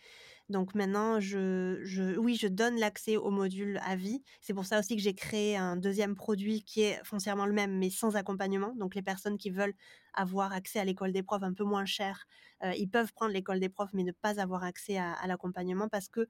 Donc 0.47 0.75
maintenant, 0.75 1.19
je, 1.19 1.81
je, 1.83 2.17
oui, 2.17 2.35
je 2.35 2.47
donne 2.47 2.77
l'accès 2.79 3.17
aux 3.17 3.31
modules 3.31 3.81
à 3.83 3.97
vie. 3.97 4.23
C'est 4.39 4.53
pour 4.53 4.65
ça 4.65 4.79
aussi 4.79 4.95
que 4.95 5.01
j'ai 5.01 5.13
créé 5.13 5.57
un 5.57 5.75
deuxième 5.75 6.15
produit 6.15 6.63
qui 6.63 6.83
est 6.83 7.01
foncièrement 7.03 7.45
le 7.45 7.51
même, 7.51 7.77
mais 7.77 7.89
sans 7.89 8.15
accompagnement. 8.15 8.73
Donc 8.77 8.95
les 8.95 9.01
personnes 9.01 9.37
qui 9.37 9.49
veulent 9.49 9.73
avoir 10.13 10.53
accès 10.53 10.79
à 10.79 10.85
l'école 10.85 11.11
des 11.11 11.21
profs 11.21 11.43
un 11.43 11.53
peu 11.53 11.65
moins 11.65 11.83
cher, 11.85 12.27
euh, 12.63 12.71
ils 12.77 12.87
peuvent 12.89 13.11
prendre 13.11 13.33
l'école 13.33 13.59
des 13.59 13.67
profs, 13.67 13.91
mais 13.91 14.03
ne 14.03 14.13
pas 14.13 14.39
avoir 14.39 14.63
accès 14.63 14.97
à 14.97 15.27
l'accompagnement 15.27 15.89
parce 15.89 16.07
que 16.07 16.29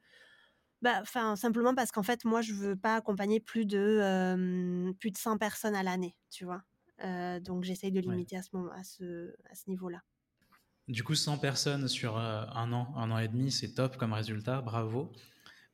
bah, 0.81 0.99
enfin, 1.01 1.35
simplement 1.35 1.73
parce 1.73 1.91
qu'en 1.91 2.03
fait, 2.03 2.23
moi, 2.25 2.41
je 2.41 2.53
veux 2.53 2.75
pas 2.75 2.95
accompagner 2.95 3.39
plus 3.39 3.65
de, 3.65 4.93
plus 4.99 5.11
de 5.11 5.17
100 5.17 5.37
personnes 5.37 5.75
à 5.75 5.83
l'année, 5.83 6.15
tu 6.29 6.45
vois? 6.45 6.61
donc 7.41 7.63
j'essaye 7.63 7.91
de 7.91 7.99
limiter 7.99 8.37
à 8.37 8.41
ce 8.41 8.49
moment 8.53 8.71
à 8.71 8.83
ce 8.83 9.31
à 9.51 9.53
ce 9.53 9.69
niveau-là. 9.69 10.01
Du 10.87 11.03
coup, 11.03 11.13
100 11.13 11.37
personnes 11.37 11.87
sur, 11.87 12.17
un 12.17 12.73
an, 12.73 12.91
un 12.95 13.11
an 13.11 13.19
et 13.19 13.27
demi, 13.27 13.51
c'est 13.51 13.73
top 13.73 13.97
comme 13.97 14.13
résultat, 14.13 14.61
bravo. 14.61 15.11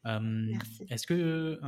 Merci. 0.03 0.83
est-ce 0.89 1.07
que, 1.07 1.59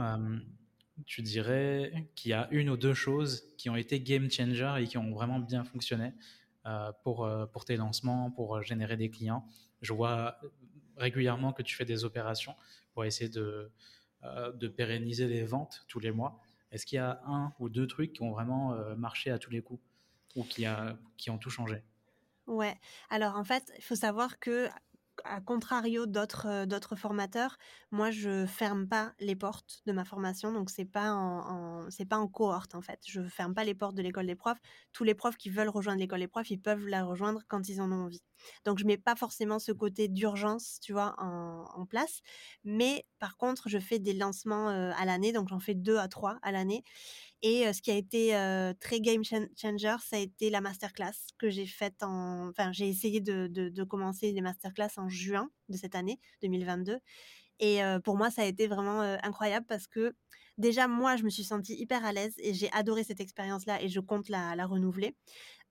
tu 1.05 1.21
dirais 1.21 2.09
qu'il 2.15 2.31
y 2.31 2.33
a 2.33 2.47
une 2.51 2.69
ou 2.69 2.77
deux 2.77 2.93
choses 2.93 3.43
qui 3.57 3.69
ont 3.69 3.75
été 3.75 3.99
game 3.99 4.31
changer 4.31 4.75
et 4.79 4.87
qui 4.87 4.97
ont 4.97 5.11
vraiment 5.11 5.39
bien 5.39 5.63
fonctionné, 5.63 6.13
pour, 7.03 7.29
pour 7.53 7.65
tes 7.65 7.77
lancements, 7.77 8.31
pour, 8.31 8.61
générer 8.61 8.97
des 8.97 9.09
clients? 9.09 9.45
Je 9.81 9.93
vois 9.93 10.39
régulièrement 10.97 11.53
que 11.53 11.61
tu 11.61 11.75
fais 11.75 11.85
des 11.85 12.03
opérations 12.03 12.55
pour 12.95 13.05
essayer 13.05 13.29
de, 13.29 13.71
euh, 14.23 14.51
de 14.53 14.67
pérenniser 14.67 15.27
les 15.27 15.43
ventes 15.45 15.85
tous 15.87 15.99
les 15.99 16.11
mois. 16.11 16.41
Est-ce 16.71 16.87
qu'il 16.87 16.97
y 16.97 16.99
a 16.99 17.21
un 17.27 17.53
ou 17.59 17.69
deux 17.69 17.87
trucs 17.87 18.13
qui 18.13 18.23
ont 18.23 18.31
vraiment 18.31 18.73
euh, 18.73 18.95
marché 18.95 19.31
à 19.31 19.39
tous 19.39 19.51
les 19.51 19.61
coups 19.61 19.83
ou 20.35 20.45
qui, 20.45 20.65
a, 20.65 20.97
qui 21.17 21.29
ont 21.29 21.37
tout 21.37 21.51
changé? 21.51 21.83
Ouais. 22.47 22.79
Alors 23.09 23.35
en 23.37 23.43
fait, 23.43 23.71
il 23.77 23.83
faut 23.83 23.95
savoir 23.95 24.39
que 24.39 24.69
à 25.23 25.39
contrario 25.41 26.05
d'autres 26.05 26.45
euh, 26.47 26.65
d'autres 26.65 26.95
formateurs, 26.95 27.57
moi 27.91 28.11
je 28.11 28.45
ferme 28.45 28.87
pas 28.87 29.13
les 29.19 29.35
portes 29.35 29.81
de 29.85 29.93
ma 29.93 30.05
formation, 30.05 30.51
donc 30.53 30.69
c'est 30.69 30.85
pas 30.85 31.11
en, 31.13 31.89
c'est 31.89 32.05
pas 32.05 32.17
en 32.17 32.27
cohorte 32.27 32.75
en 32.75 32.81
fait. 32.81 32.99
Je 33.07 33.23
ferme 33.23 33.53
pas 33.55 33.63
les 33.63 33.73
portes 33.75 33.95
de 33.95 34.01
l'école 34.03 34.27
des 34.27 34.35
profs. 34.35 34.59
Tous 34.91 35.03
les 35.03 35.15
profs 35.15 35.37
qui 35.37 35.49
veulent 35.49 35.69
rejoindre 35.69 35.99
l'école 35.99 36.19
des 36.19 36.27
profs, 36.27 36.51
ils 36.51 36.61
peuvent 36.61 36.87
la 36.87 37.03
rejoindre 37.03 37.41
quand 37.47 37.67
ils 37.69 37.81
en 37.81 37.91
ont 37.91 38.05
envie. 38.05 38.21
Donc 38.65 38.79
je 38.79 38.85
mets 38.85 38.97
pas 38.97 39.15
forcément 39.15 39.59
ce 39.59 39.71
côté 39.71 40.07
d'urgence, 40.07 40.79
tu 40.81 40.93
vois, 40.93 41.15
en, 41.17 41.85
place. 41.85 42.21
Mais 42.63 43.05
par 43.19 43.37
contre, 43.37 43.69
je 43.69 43.77
fais 43.77 43.99
des 43.99 44.13
lancements 44.13 44.67
à 44.67 45.05
l'année, 45.05 45.31
donc 45.31 45.49
j'en 45.49 45.59
fais 45.59 45.75
deux 45.75 45.97
à 45.97 46.07
trois 46.07 46.39
à 46.41 46.51
l'année. 46.51 46.83
Et 47.41 47.71
ce 47.73 47.81
qui 47.81 47.91
a 47.91 47.95
été 47.95 48.29
très 48.79 48.99
game 49.01 49.23
changer, 49.23 49.95
ça 50.01 50.15
a 50.15 50.19
été 50.19 50.49
la 50.49 50.61
masterclass 50.61 51.13
que 51.37 51.49
j'ai 51.49 51.67
faite 51.67 52.01
en. 52.01 52.49
Enfin, 52.49 52.71
j'ai 52.71 52.87
essayé 52.87 53.21
de, 53.21 53.83
commencer 53.83 54.31
les 54.31 54.41
masterclass 54.41 54.89
en 54.97 55.09
juin 55.09 55.49
de 55.69 55.77
cette 55.77 55.95
année 55.95 56.19
2022. 56.41 56.97
Et 57.59 57.81
pour 58.03 58.17
moi, 58.17 58.31
ça 58.31 58.41
a 58.41 58.45
été 58.45 58.67
vraiment 58.67 59.01
incroyable 59.01 59.65
parce 59.67 59.87
que 59.87 60.15
déjà, 60.57 60.87
moi, 60.87 61.17
je 61.17 61.23
me 61.23 61.29
suis 61.29 61.43
sentie 61.43 61.75
hyper 61.75 62.03
à 62.03 62.13
l'aise 62.13 62.33
et 62.39 62.53
j'ai 62.53 62.71
adoré 62.71 63.03
cette 63.03 63.19
expérience-là 63.19 63.81
et 63.81 63.89
je 63.89 63.99
compte 63.99 64.29
la 64.29 64.65
renouveler. 64.65 65.15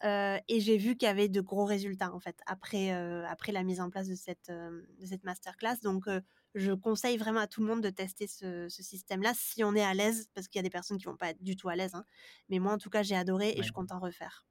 Et 0.03 0.61
j'ai 0.61 0.77
vu 0.77 0.97
qu'il 0.97 1.07
y 1.07 1.11
avait 1.11 1.29
de 1.29 1.41
gros 1.41 1.65
résultats 1.65 2.13
en 2.13 2.21
fait 2.21 2.39
après, 2.47 2.91
après 2.91 3.53
la 3.53 3.63
mise 3.63 3.81
en 3.81 3.91
place 3.91 4.09
de 4.09 4.15
cette, 4.15 4.51
de 4.51 5.07
cette 5.07 5.25
masterclass. 5.25 5.77
Donc, 5.83 6.07
je 6.55 6.73
conseille 6.73 7.17
vraiment 7.17 7.41
à 7.41 7.47
tout 7.47 7.61
le 7.61 7.67
monde 7.67 7.83
de 7.83 7.91
tester 7.91 8.27
ce, 8.27 8.69
système-là 8.69 9.33
si 9.35 9.65
on 9.65 9.75
est 9.75 9.83
à 9.83 9.95
l'aise, 9.95 10.29
parce 10.35 10.49
qu'il 10.49 10.59
y 10.59 10.61
a 10.61 10.63
des 10.63 10.71
personnes 10.71 10.99
qui 10.99 11.05
vont 11.05 11.17
pas 11.17 11.31
être 11.31 11.43
du 11.43 11.57
tout 11.57 11.69
à 11.69 11.77
l'aise. 11.77 11.95
Hein. 11.95 12.05
Mais 12.49 12.59
moi, 12.59 12.73
en 12.73 12.79
tout 12.79 12.91
cas, 12.91 13.03
j'ai 13.03 13.17
adoré 13.17 13.55
et 13.57 13.63
je 13.63 13.73
compte 13.73 13.93
en 13.93 13.99
refaire. 13.99 14.47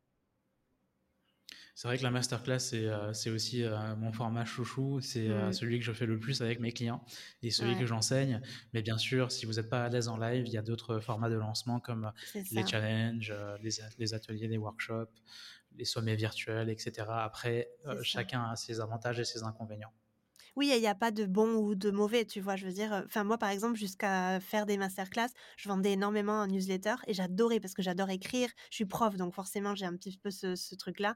C'est 1.75 1.87
vrai 1.87 1.97
que 1.97 2.03
la 2.03 2.11
masterclass, 2.11 2.59
c'est 2.59 2.85
euh, 2.85 3.33
aussi 3.33 3.63
euh, 3.63 3.95
mon 3.95 4.11
format 4.11 4.45
chouchou. 4.45 5.01
C'est 5.01 5.27
euh, 5.27 5.49
mmh. 5.49 5.53
celui 5.53 5.79
que 5.79 5.85
je 5.85 5.91
fais 5.91 6.05
le 6.05 6.19
plus 6.19 6.41
avec 6.41 6.59
mes 6.59 6.71
clients 6.71 7.03
et 7.41 7.49
celui 7.49 7.77
que 7.77 7.87
j'enseigne. 7.87 8.41
Mais 8.73 8.83
bien 8.83 8.97
sûr, 8.99 9.31
si 9.31 9.47
vous 9.47 9.53
n'êtes 9.53 9.69
pas 9.69 9.85
à 9.85 9.89
l'aise 9.89 10.07
en 10.07 10.17
live, 10.17 10.45
il 10.45 10.53
y 10.53 10.57
a 10.57 10.61
d'autres 10.61 10.99
formats 10.99 11.29
de 11.29 11.35
lancement 11.35 11.79
comme 11.79 12.11
les 12.51 12.65
challenges, 12.65 13.33
les, 13.61 13.71
les, 13.97 14.13
ateliers, 14.13 14.47
les 14.47 14.57
workshops, 14.57 15.19
les 15.75 15.85
sommets 15.85 16.15
virtuels, 16.15 16.69
etc. 16.69 17.07
Après, 17.09 17.69
chacun 18.03 18.43
a 18.43 18.55
ses 18.55 18.79
avantages 18.79 19.19
et 19.19 19.25
ses 19.25 19.41
inconvénients. 19.41 19.93
Oui 20.55 20.71
il 20.75 20.81
y 20.81 20.87
a 20.87 20.93
pas 20.93 21.09
de 21.11 21.25
bon 21.25 21.55
ou 21.55 21.73
de 21.73 21.89
mauvais, 21.89 22.25
tu 22.25 22.39
vois? 22.39 22.55
Je 22.55 22.65
veux 22.67 22.71
dire, 22.73 23.03
enfin 23.05 23.23
moi, 23.23 23.39
par 23.39 23.49
exemple, 23.49 23.75
jusqu'à 23.75 24.39
faire 24.39 24.67
des 24.67 24.77
masterclass, 24.77 25.29
je 25.57 25.67
vendais 25.67 25.93
énormément 25.93 26.33
en 26.41 26.47
newsletter 26.47 26.93
et 27.07 27.13
j'adorais 27.15 27.59
parce 27.59 27.73
que 27.73 27.81
j'adore 27.81 28.11
écrire. 28.11 28.49
Je 28.69 28.75
suis 28.75 28.85
prof 28.85 29.15
donc 29.17 29.33
forcément 29.33 29.73
j'ai 29.73 29.85
un 29.85 29.95
petit 29.95 30.15
peu 30.21 30.29
ce 30.29 30.75
truc-là 30.75 31.15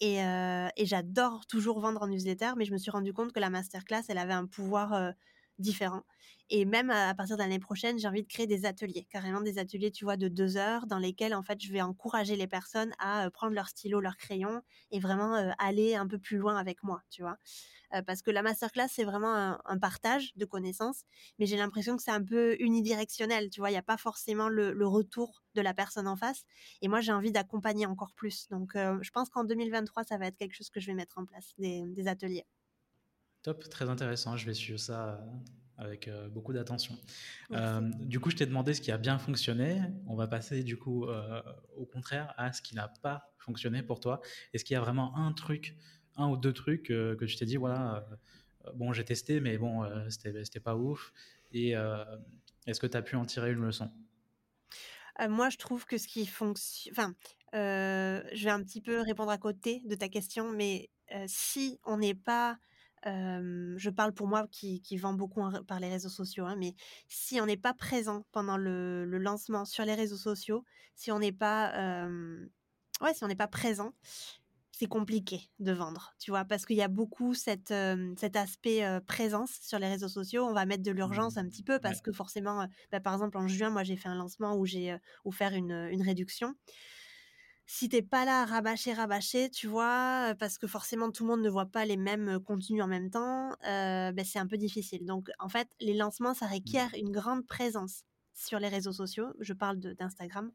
et 0.00 0.18
et 0.20 0.86
j'adore 0.86 1.46
toujours 1.46 1.80
vendre 1.80 2.02
en 2.02 2.08
newsletter 2.08 2.52
mais 2.56 2.64
je 2.66 2.72
me 2.72 2.78
suis 2.78 2.90
rendu 2.92 3.12
compte 3.12 3.32
que 3.32 3.40
la 3.40 3.50
masterclass, 3.50 4.02
elle 4.08 4.18
avait 4.18 4.32
un 4.34 4.46
pouvoir, 4.46 5.12
heu, 5.58 5.62
différent 5.62 6.02
et 6.50 6.64
même 6.66 6.90
à 6.90 7.14
partir 7.14 7.36
de 7.36 7.42
l'année 7.42 7.58
prochaine, 7.58 7.98
j'ai 7.98 8.08
envie 8.08 8.22
de 8.22 8.28
créer 8.28 8.46
des 8.46 8.66
ateliers, 8.66 9.06
carrément 9.10 9.40
des 9.40 9.58
ateliers, 9.58 9.90
tu 9.90 10.04
vois, 10.04 10.16
de 10.18 10.28
2 10.28 10.56
heures 10.58 10.86
dans 10.86 10.98
lesquels, 10.98 11.34
en 11.34 11.42
fait, 11.42 11.60
je 11.62 11.72
vais 11.72 11.80
encourager 11.80 12.36
les 12.36 12.46
personnes 12.46 12.92
à, 12.98 13.26
heu, 13.26 13.30
prendre 13.30 13.54
leur 13.54 13.68
stylo, 13.68 14.00
leur 14.00 14.16
crayon 14.18 14.60
et 14.90 15.00
vraiment, 15.00 15.34
heu, 15.38 15.50
aller 15.58 15.94
un 15.94 16.06
peu 16.06 16.18
plus 16.18 16.36
loin 16.36 16.56
avec 16.58 16.82
moi, 16.82 17.02
tu 17.10 17.22
vois? 17.22 17.38
Heu, 17.94 18.02
parce 18.06 18.22
que 18.22 18.30
la 18.30 18.42
masterclass, 18.42 18.88
c'est 18.90 19.04
vraiment 19.04 19.58
un 19.66 19.78
partage 19.78 20.32
de 20.36 20.44
connaissances, 20.44 21.02
mais 21.38 21.46
j'ai 21.46 21.56
l'impression 21.56 21.96
que 21.96 22.02
c'est 22.02 22.10
un 22.10 22.24
peu 22.24 22.56
unidirectionnel, 22.60 23.50
tu 23.50 23.60
vois? 23.60 23.70
Il 23.70 23.74
y 23.74 23.76
a 23.76 23.82
pas 23.82 23.96
forcément 23.98 24.48
le 24.48 24.86
retour 24.86 25.42
de 25.54 25.60
la 25.62 25.74
personne 25.74 26.08
en 26.08 26.16
face 26.16 26.44
et 26.82 26.88
moi, 26.88 27.00
j'ai 27.00 27.12
envie 27.12 27.32
d'accompagner 27.32 27.86
encore 27.86 28.14
plus 28.14 28.48
donc 28.48 28.72
je 28.74 29.10
pense 29.10 29.28
qu'en 29.30 29.44
2023, 29.44 30.04
ça 30.04 30.18
va 30.18 30.26
être 30.26 30.36
quelque 30.36 30.54
chose 30.56 30.70
que 30.70 30.80
je 30.80 30.86
vais 30.86 30.94
mettre 30.94 31.18
en 31.18 31.24
place, 31.26 31.54
des 31.58 32.08
ateliers. 32.08 32.46
Top, 33.42 33.68
très 33.68 33.88
intéressant. 33.90 34.36
Je 34.36 34.46
vais 34.46 34.54
suivre 34.54 34.78
ça, 34.78 35.20
heu, 35.20 35.30
avec, 35.76 36.06
heu, 36.06 36.28
beaucoup 36.28 36.52
d'attention. 36.52 36.96
Hem, 37.52 37.92
du 38.00 38.20
coup, 38.20 38.30
je 38.30 38.36
t'ai 38.36 38.46
demandé 38.46 38.72
ce 38.74 38.80
qui 38.80 38.92
a 38.92 38.98
bien 38.98 39.18
fonctionné. 39.18 39.80
On 40.06 40.14
va 40.16 40.28
passer 40.28 40.62
du 40.62 40.76
coup, 40.78 41.06
au 41.76 41.86
contraire 41.86 42.34
à 42.36 42.52
ce 42.52 42.62
qui 42.62 42.74
n'a 42.76 42.88
pas 42.88 43.34
fonctionné 43.38 43.82
pour 43.82 44.00
toi. 44.00 44.20
Est-ce 44.52 44.64
qu'il 44.64 44.74
y 44.74 44.76
a 44.76 44.80
vraiment 44.80 45.16
un 45.16 45.32
truc, 45.32 45.76
un 46.16 46.28
ou 46.28 46.36
2 46.36 46.52
trucs, 46.52 46.84
que 46.88 47.24
tu 47.24 47.36
t'es 47.36 47.46
dit: 47.46 47.56
«Voilà, 47.56 48.06
bon 48.74 48.92
j'ai 48.92 49.04
testé 49.04 49.40
mais 49.40 49.58
bon, 49.58 49.84
c'était 50.10 50.60
pas 50.60 50.76
ouf» 50.76 51.12
et 51.52 51.70
est-ce 52.66 52.80
que 52.80 52.86
tu 52.86 52.96
as 52.96 53.02
pu 53.02 53.16
en 53.16 53.24
tirer 53.26 53.52
une 53.52 53.60
leçon? 53.62 53.90
Moi, 55.28 55.50
je 55.50 55.56
trouve 55.58 55.84
que 55.86 55.98
ce 55.98 56.08
qui 56.08 56.26
fonction 56.26 56.90
enfin, 56.90 57.14
je 57.52 58.44
vais 58.44 58.50
un 58.50 58.62
petit 58.62 58.80
peu 58.80 59.00
répondre 59.00 59.30
à 59.30 59.38
côté 59.38 59.80
de 59.84 59.94
ta 59.94 60.08
question, 60.08 60.50
mais 60.52 60.90
si 61.26 61.78
on 61.84 61.98
n'est 61.98 62.14
pas, 62.14 62.58
je 63.04 63.90
parle 63.90 64.12
pour 64.12 64.26
moi 64.28 64.46
qui 64.50 64.80
qui 64.82 64.96
vend 64.96 65.14
beaucoup 65.14 65.40
en 65.42 65.62
par 65.64 65.80
les 65.80 65.88
réseaux 65.88 66.08
sociaux, 66.08 66.46
hein, 66.46 66.56
mais 66.58 66.74
si 67.08 67.40
on 67.40 67.46
n'est 67.46 67.56
pas 67.56 67.74
présent 67.74 68.26
pendant 68.32 68.56
le 68.56 69.04
le 69.04 69.18
lancement 69.18 69.64
sur 69.64 69.84
les 69.84 69.94
réseaux 69.94 70.16
sociaux, 70.16 70.64
si 70.94 71.10
on 71.12 71.18
n'est 71.18 71.32
pas, 71.32 72.06
ouais, 73.00 73.14
si 73.14 73.24
on 73.24 73.28
n'est 73.28 73.36
pas 73.36 73.48
présent, 73.48 73.92
c'est 74.70 74.86
compliqué 74.86 75.50
de 75.58 75.72
vendre, 75.72 76.14
tu 76.18 76.30
vois? 76.30 76.44
Parce 76.44 76.66
qu'il 76.66 76.76
y 76.76 76.82
a 76.82 76.88
beaucoup 76.88 77.34
cet, 77.34 77.70
aspect, 77.70 79.00
présence 79.06 79.58
sur 79.60 79.78
les 79.78 79.88
réseaux 79.88 80.08
sociaux. 80.08 80.44
On 80.44 80.54
va 80.54 80.66
mettre 80.66 80.82
de 80.82 80.90
l'urgence 80.90 81.36
un 81.36 81.48
petit 81.48 81.62
peu 81.62 81.78
Mmh, 81.78 81.80
parce 81.80 81.96
ouais. 81.96 82.02
que 82.02 82.12
forcément, 82.12 82.66
bah, 82.90 83.00
par 83.00 83.12
exemple 83.14 83.36
en 83.38 83.46
juin, 83.48 83.70
moi 83.70 83.84
j'ai 83.84 83.96
fait 83.96 84.08
un 84.08 84.14
lancement 84.16 84.56
où 84.56 84.66
j'ai, 84.66 84.96
offert 85.24 85.52
une, 85.54 85.88
une 85.90 86.02
réduction. 86.02 86.54
Si 87.74 87.88
tu 87.88 87.96
es 87.96 88.02
pas 88.02 88.26
là 88.26 88.42
à 88.42 88.44
rabâcher, 88.44 88.92
rabâcher, 88.92 89.48
tu 89.48 89.66
vois? 89.66 90.34
Parce 90.38 90.58
que 90.58 90.66
forcément 90.66 91.10
tout 91.10 91.24
le 91.24 91.30
monde 91.30 91.40
ne 91.40 91.48
voit 91.48 91.64
pas 91.64 91.86
les 91.86 91.96
mêmes, 91.96 92.38
contenus 92.38 92.82
en 92.82 92.86
même 92.86 93.08
temps, 93.08 93.56
beh, 93.62 94.24
c'est 94.24 94.38
un 94.38 94.46
peu 94.46 94.58
difficile. 94.58 95.06
Donc 95.06 95.30
en 95.38 95.48
fait, 95.48 95.68
les 95.80 95.94
lancements, 95.94 96.34
ça 96.34 96.46
Mmh. 96.46 96.52
requiert 96.52 96.90
une 96.98 97.10
grande 97.10 97.46
présence 97.46 98.04
sur 98.34 98.58
les 98.58 98.68
réseaux 98.68 98.92
sociaux. 98.92 99.28
Je 99.40 99.54
parle 99.54 99.80
de 99.80 99.94
d'Instagram, 99.94 100.52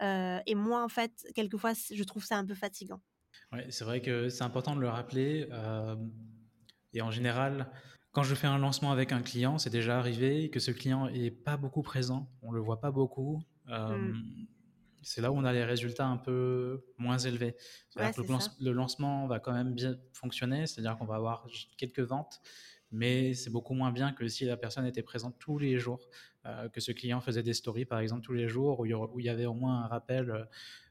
et 0.00 0.54
moi, 0.56 0.82
en 0.82 0.88
fait, 0.88 1.12
quelquefois, 1.36 1.72
je 1.74 2.02
trouve 2.02 2.24
ça 2.24 2.36
un 2.36 2.44
peu 2.44 2.54
fatigant. 2.54 3.00
Ouais, 3.52 3.66
c'est 3.70 3.84
vrai 3.84 4.02
que 4.02 4.28
c'est 4.28 4.42
important 4.42 4.74
de 4.74 4.80
le 4.80 4.88
rappeler. 4.88 5.48
et 6.92 7.00
en 7.00 7.12
général, 7.12 7.70
quand 8.10 8.24
je 8.24 8.34
fais 8.34 8.48
un 8.48 8.58
lancement 8.58 8.90
avec 8.90 9.12
un 9.12 9.22
client, 9.22 9.58
c'est 9.58 9.70
déjà 9.70 10.00
arrivé 10.00 10.50
que 10.50 10.58
ce 10.58 10.72
client 10.72 11.06
est 11.06 11.30
pas 11.30 11.56
beaucoup 11.56 11.82
présent, 11.82 12.28
on 12.42 12.50
le 12.50 12.60
voit 12.60 12.80
pas 12.80 12.90
beaucoup. 12.90 13.40
Mmh. 13.66 14.55
C'est 15.08 15.20
là 15.20 15.32
où 15.32 15.36
on 15.36 15.44
a 15.44 15.52
les 15.52 15.64
résultats 15.64 16.06
un 16.06 16.16
peu 16.18 16.84
moins 16.98 17.18
élevés. 17.18 17.56
Ouais, 17.96 18.12
que 18.12 18.22
le 18.22 18.26
ça. 18.26 18.26
lance 18.28 18.56
le 18.60 18.72
lancement 18.72 19.26
va 19.26 19.40
quand 19.40 19.52
même 19.52 19.74
bien 19.74 19.96
fonctionner, 20.12 20.66
c'est-à-dire 20.66 20.96
qu'on 20.98 21.06
va 21.06 21.16
avoir 21.16 21.46
quelques 21.78 22.00
ventes, 22.00 22.40
mais 22.90 23.34
c'est 23.34 23.50
beaucoup 23.50 23.74
moins 23.74 23.92
bien 23.92 24.12
que 24.12 24.28
si 24.28 24.44
la 24.44 24.56
personne 24.56 24.86
était 24.86 25.02
présente 25.02 25.38
tous 25.38 25.58
les 25.58 25.78
jours, 25.78 26.08
heu, 26.46 26.68
que 26.70 26.80
ce 26.80 26.92
client 26.92 27.20
faisait 27.20 27.42
des 27.42 27.54
stories, 27.54 27.84
par 27.84 27.98
exemple, 28.00 28.22
tous 28.22 28.32
les 28.34 28.48
jours, 28.48 28.80
où 28.80 28.86
il 28.86 28.90
y 28.90 28.94
aura 28.94 29.08
où 29.12 29.20
il 29.20 29.26
y 29.26 29.28
avait 29.28 29.46
au 29.46 29.54
moins 29.54 29.84
un 29.84 29.88
rappel, 29.88 30.30
heu 30.30 30.46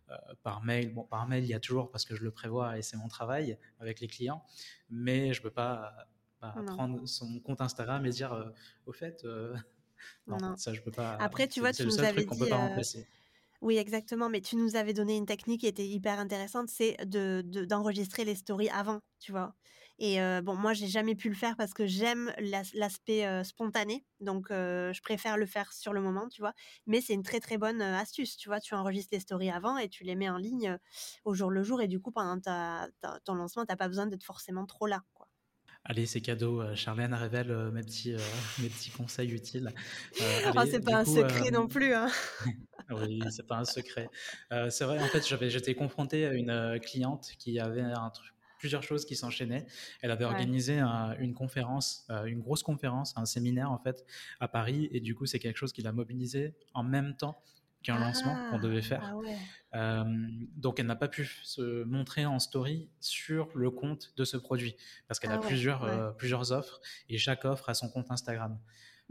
heu, 0.10 0.16
par 0.44 0.64
mail. 0.64 0.94
Bon, 0.94 1.04
par 1.06 1.28
mail, 1.28 1.44
il 1.44 1.50
y 1.50 1.54
a 1.54 1.60
toujours 1.60 1.92
parce 1.92 2.06
que 2.06 2.16
je 2.16 2.24
le 2.24 2.32
prévois 2.32 2.78
et 2.78 2.82
c'est 2.82 2.98
mon 2.98 3.08
travail 3.08 3.58
avec 3.80 4.00
les 4.00 4.08
clients, 4.08 4.44
mais 4.90 5.34
je 5.34 5.42
peux 5.42 5.52
pas, 5.52 6.08
pas 6.40 6.64
Non, 6.66 6.66
prendre 6.70 7.06
son 7.08 7.40
compte 7.40 7.62
Instagram 7.62 8.06
et 8.06 8.10
dire, 8.12 8.54
«Au 8.86 8.94
fait, 8.94 9.24
heu» 9.26 9.54
non, 10.28 10.40
non. 10.40 10.58
ça 10.58 10.74
je 10.74 10.82
peux 10.82 10.94
pas, 10.94 11.20
Après, 11.20 11.48
tu 11.48 11.60
vois, 11.62 11.74
tu 11.74 11.88
nous 11.88 12.04
avais 12.04 12.26
dit. 12.26 12.66
Oui, 13.62 13.78
exactement, 13.78 14.30
mais 14.30 14.42
tu 14.42 14.56
nous 14.58 14.76
avais 14.76 14.94
donné 14.94 15.16
une 15.18 15.26
technique 15.26 15.62
qui 15.62 15.68
était 15.68 15.86
hyper 15.88 16.20
intéressante, 16.20 16.70
c'est 16.70 16.96
de 17.06 17.42
de 17.46 17.66
d'enregistrer 17.66 18.24
les 18.26 18.36
stories 18.36 18.70
avant, 18.70 19.00
tu 19.20 19.32
vois? 19.32 19.56
Et 19.98 20.18
bon, 20.44 20.56
moi, 20.56 20.74
j'ai 20.74 20.88
jamais 20.88 21.16
pu 21.16 21.30
le 21.30 21.36
faire 21.36 21.56
parce 21.56 21.74
que 21.74 21.86
j'aime 21.88 22.34
l'as 22.38 22.70
l'aspect, 22.74 23.44
spontané, 23.46 24.06
donc 24.20 24.48
je 24.50 25.02
préfère 25.02 25.38
le 25.38 25.46
faire 25.46 25.72
sur 25.74 25.94
le 25.94 26.02
moment, 26.02 26.28
tu 26.30 26.42
vois? 26.42 26.54
Mais 26.86 27.02
c'est 27.02 27.14
une 27.14 27.24
très, 27.24 27.40
très 27.40 27.58
bonne, 27.58 27.82
astuce, 27.82 28.36
tu 28.38 28.50
vois? 28.50 28.60
Tu 28.60 28.74
enregistres 28.76 29.14
les 29.14 29.20
stories 29.22 29.50
avant 29.52 29.78
et 29.78 29.88
tu 29.90 30.04
les 30.04 30.16
mets 30.16 30.30
en 30.30 30.38
ligne, 30.38 30.78
au 31.26 31.34
jour 31.34 31.50
le 31.52 31.64
jour 31.64 31.82
et 31.82 31.88
du 31.88 32.00
coup, 32.02 32.12
pendant 32.12 32.40
ta 32.40 32.90
ton 33.24 33.36
lancement, 33.36 33.66
tu 33.66 33.72
as 33.74 33.78
pas 33.78 33.88
besoin 33.88 34.06
d'être 34.08 34.24
forcément 34.24 34.66
trop 34.66 34.86
là, 34.88 35.02
quoi. 35.14 35.28
Allez, 35.88 36.08
c'est 36.08 36.20
cadeau, 36.22 36.64
heu, 36.64 36.74
Charlène 36.74 37.14
révèle, 37.14 37.52
heu, 37.52 37.70
mes 37.70 37.84
petits, 37.84 38.12
heu, 38.12 38.18
mes 38.64 38.70
petits 38.70 38.90
conseils 38.90 39.32
utiles. 39.32 39.72
Heu, 40.20 40.24
Oh, 40.58 40.64
c'est 40.70 40.84
pas 40.84 40.98
un 40.98 41.06
secret 41.06 41.52
non 41.52 41.68
plus, 41.68 41.94
hein? 41.94 42.10
oui, 42.90 43.20
c'est 43.30 43.46
pas 43.46 43.58
un 43.58 43.66
secret. 43.66 44.10
C'est 44.70 44.86
vrai, 44.86 45.00
en 45.00 45.08
fait, 45.08 45.28
j'avais 45.28 45.50
j'étais 45.52 45.76
confronté 45.76 46.26
à 46.26 46.34
une, 46.34 46.80
cliente 46.82 47.28
qui 47.38 47.60
avait 47.60 47.82
un 47.82 48.10
truc 48.10 48.34
plusieurs 48.58 48.82
choses 48.82 49.06
qui 49.06 49.16
s'enchaînaient. 49.16 49.68
Elle 50.02 50.10
avait 50.10 50.26
Ouais. 50.26 50.32
organisé 50.32 50.80
un 50.80 51.16
une 51.20 51.36
conférence, 51.36 52.08
une 52.26 52.40
grosse 52.40 52.64
conférence, 52.64 53.14
un 53.16 53.26
séminaire, 53.26 53.72
en 53.72 53.78
fait, 53.78 54.04
à 54.40 54.48
Paris 54.48 54.90
et 54.92 55.02
du 55.02 55.14
coup, 55.14 55.28
c'est 55.28 55.40
quelque 55.40 55.58
chose 55.58 55.72
qui 55.72 55.84
l'a 55.84 55.92
mobilisée 55.92 56.56
en 56.74 56.84
même 56.84 57.16
temps 57.16 57.44
qu'un 57.86 57.98
lancement 58.00 58.38
qu'on 58.50 58.58
Ah! 58.58 58.60
devait 58.60 58.80
Ah 58.80 58.82
faire. 58.82 59.16
ouais. 59.16 59.38
Hem, 59.74 60.48
donc 60.56 60.80
elle 60.80 60.86
n'a 60.88 60.96
pas 60.96 61.08
pu 61.10 61.26
se 61.44 61.84
montrer 61.84 62.26
en 62.26 62.40
story 62.40 62.90
sur 63.00 63.50
le 63.56 63.72
compte 63.72 64.14
de 64.18 64.24
ce 64.26 64.38
produit 64.38 64.76
parce 65.08 65.20
qu'elle 65.20 65.32
a 65.32 65.36
Ah 65.36 65.42
ouais, 65.42 65.48
plusieurs, 65.48 65.84
ouais. 65.84 65.92
heu, 65.92 66.14
plusieurs 66.18 66.52
offres 66.52 66.80
et 67.10 67.18
chaque 67.18 67.46
offre 67.46 67.70
a 67.70 67.74
son 67.74 67.90
compte 67.90 68.10
Instagram. 68.12 68.60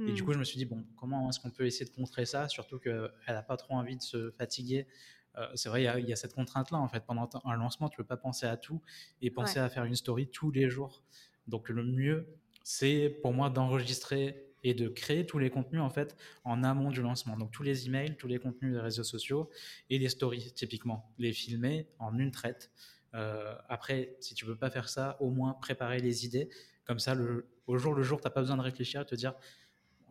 Et 0.07 0.13
du 0.13 0.23
Mmh. 0.23 0.25
coup, 0.25 0.33
je 0.33 0.39
me 0.39 0.45
suis 0.45 0.59
dit, 0.59 0.65
bon, 0.65 0.85
comment 0.97 1.29
est-ce 1.31 1.39
qu'on 1.41 1.51
peut 1.51 1.67
essayer 1.67 1.85
de 1.89 1.95
contrer 1.95 2.27
ça? 2.27 2.49
Surtout 2.49 2.79
qu'elle 2.81 3.11
n'a 3.29 3.43
pas 3.43 3.57
trop 3.57 3.75
envie 3.75 3.97
de 3.97 4.03
se 4.03 4.31
fatiguer. 4.33 4.89
Euh, 5.37 5.49
c'est 5.55 5.69
vrai, 5.69 5.85
il 5.85 6.05
y, 6.07 6.09
y 6.09 6.13
a 6.13 6.17
cette 6.17 6.35
contrainte-là, 6.35 6.79
en 6.79 6.89
fait. 6.89 7.05
Pendant 7.07 7.29
un 7.45 7.57
lancement, 7.57 7.89
tu 7.89 7.95
ne 8.01 8.03
peux 8.05 8.07
pas 8.09 8.17
penser 8.17 8.47
à 8.47 8.57
tout 8.57 8.83
et 9.23 9.31
penser 9.31 9.61
à 9.61 9.69
faire 9.69 9.85
une 9.85 9.95
story 9.95 10.29
tous 10.31 10.51
les 10.51 10.69
jours. 10.71 11.05
Donc, 11.47 11.69
le 11.69 11.85
mieux, 11.85 12.39
c'est 12.65 13.09
pour 13.23 13.33
moi 13.33 13.51
d'enregistrer 13.51 14.54
et 14.65 14.75
de 14.75 14.89
créer 14.89 15.27
tous 15.27 15.39
les 15.39 15.51
contenus, 15.51 15.83
en 15.83 15.91
fait, 15.91 16.17
en 16.43 16.65
amont 16.65 16.91
du 16.91 17.03
lancement. 17.03 17.37
Donc, 17.37 17.53
tous 17.53 17.63
les 17.63 17.87
emails, 17.87 18.17
tous 18.17 18.27
les 18.27 18.39
contenus 18.39 18.73
des 18.73 18.81
réseaux 18.81 19.05
sociaux 19.05 19.51
et 19.91 19.99
les 19.99 20.09
stories, 20.09 20.53
typiquement. 20.53 21.13
Les 21.19 21.33
filmer 21.33 21.89
en 21.99 22.19
une 22.19 22.31
traite. 22.31 22.73
Euh, 23.15 23.55
après, 23.69 24.17
si 24.21 24.35
tu 24.35 24.47
ne 24.47 24.51
peux 24.51 24.59
pas 24.59 24.71
faire 24.71 24.89
ça, 24.89 25.17
au 25.21 25.31
moins 25.31 25.53
préparer 25.53 26.01
les 26.01 26.25
idées. 26.25 26.49
Comme 26.85 26.99
ça, 26.99 27.15
le, 27.15 27.47
au 27.67 27.77
jour 27.77 27.95
le 27.95 28.03
jour, 28.03 28.21
tu 28.21 28.27
n'as 28.27 28.31
pas 28.31 28.41
besoin 28.41 28.57
de 28.57 28.63
réfléchir 28.63 29.03
et 29.03 29.07
te 29.07 29.15
dire 29.15 29.35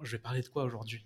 je 0.01 0.11
vais 0.11 0.21
parler 0.21 0.41
de 0.41 0.47
quoi 0.47 0.63
aujourd'hui? 0.63 1.05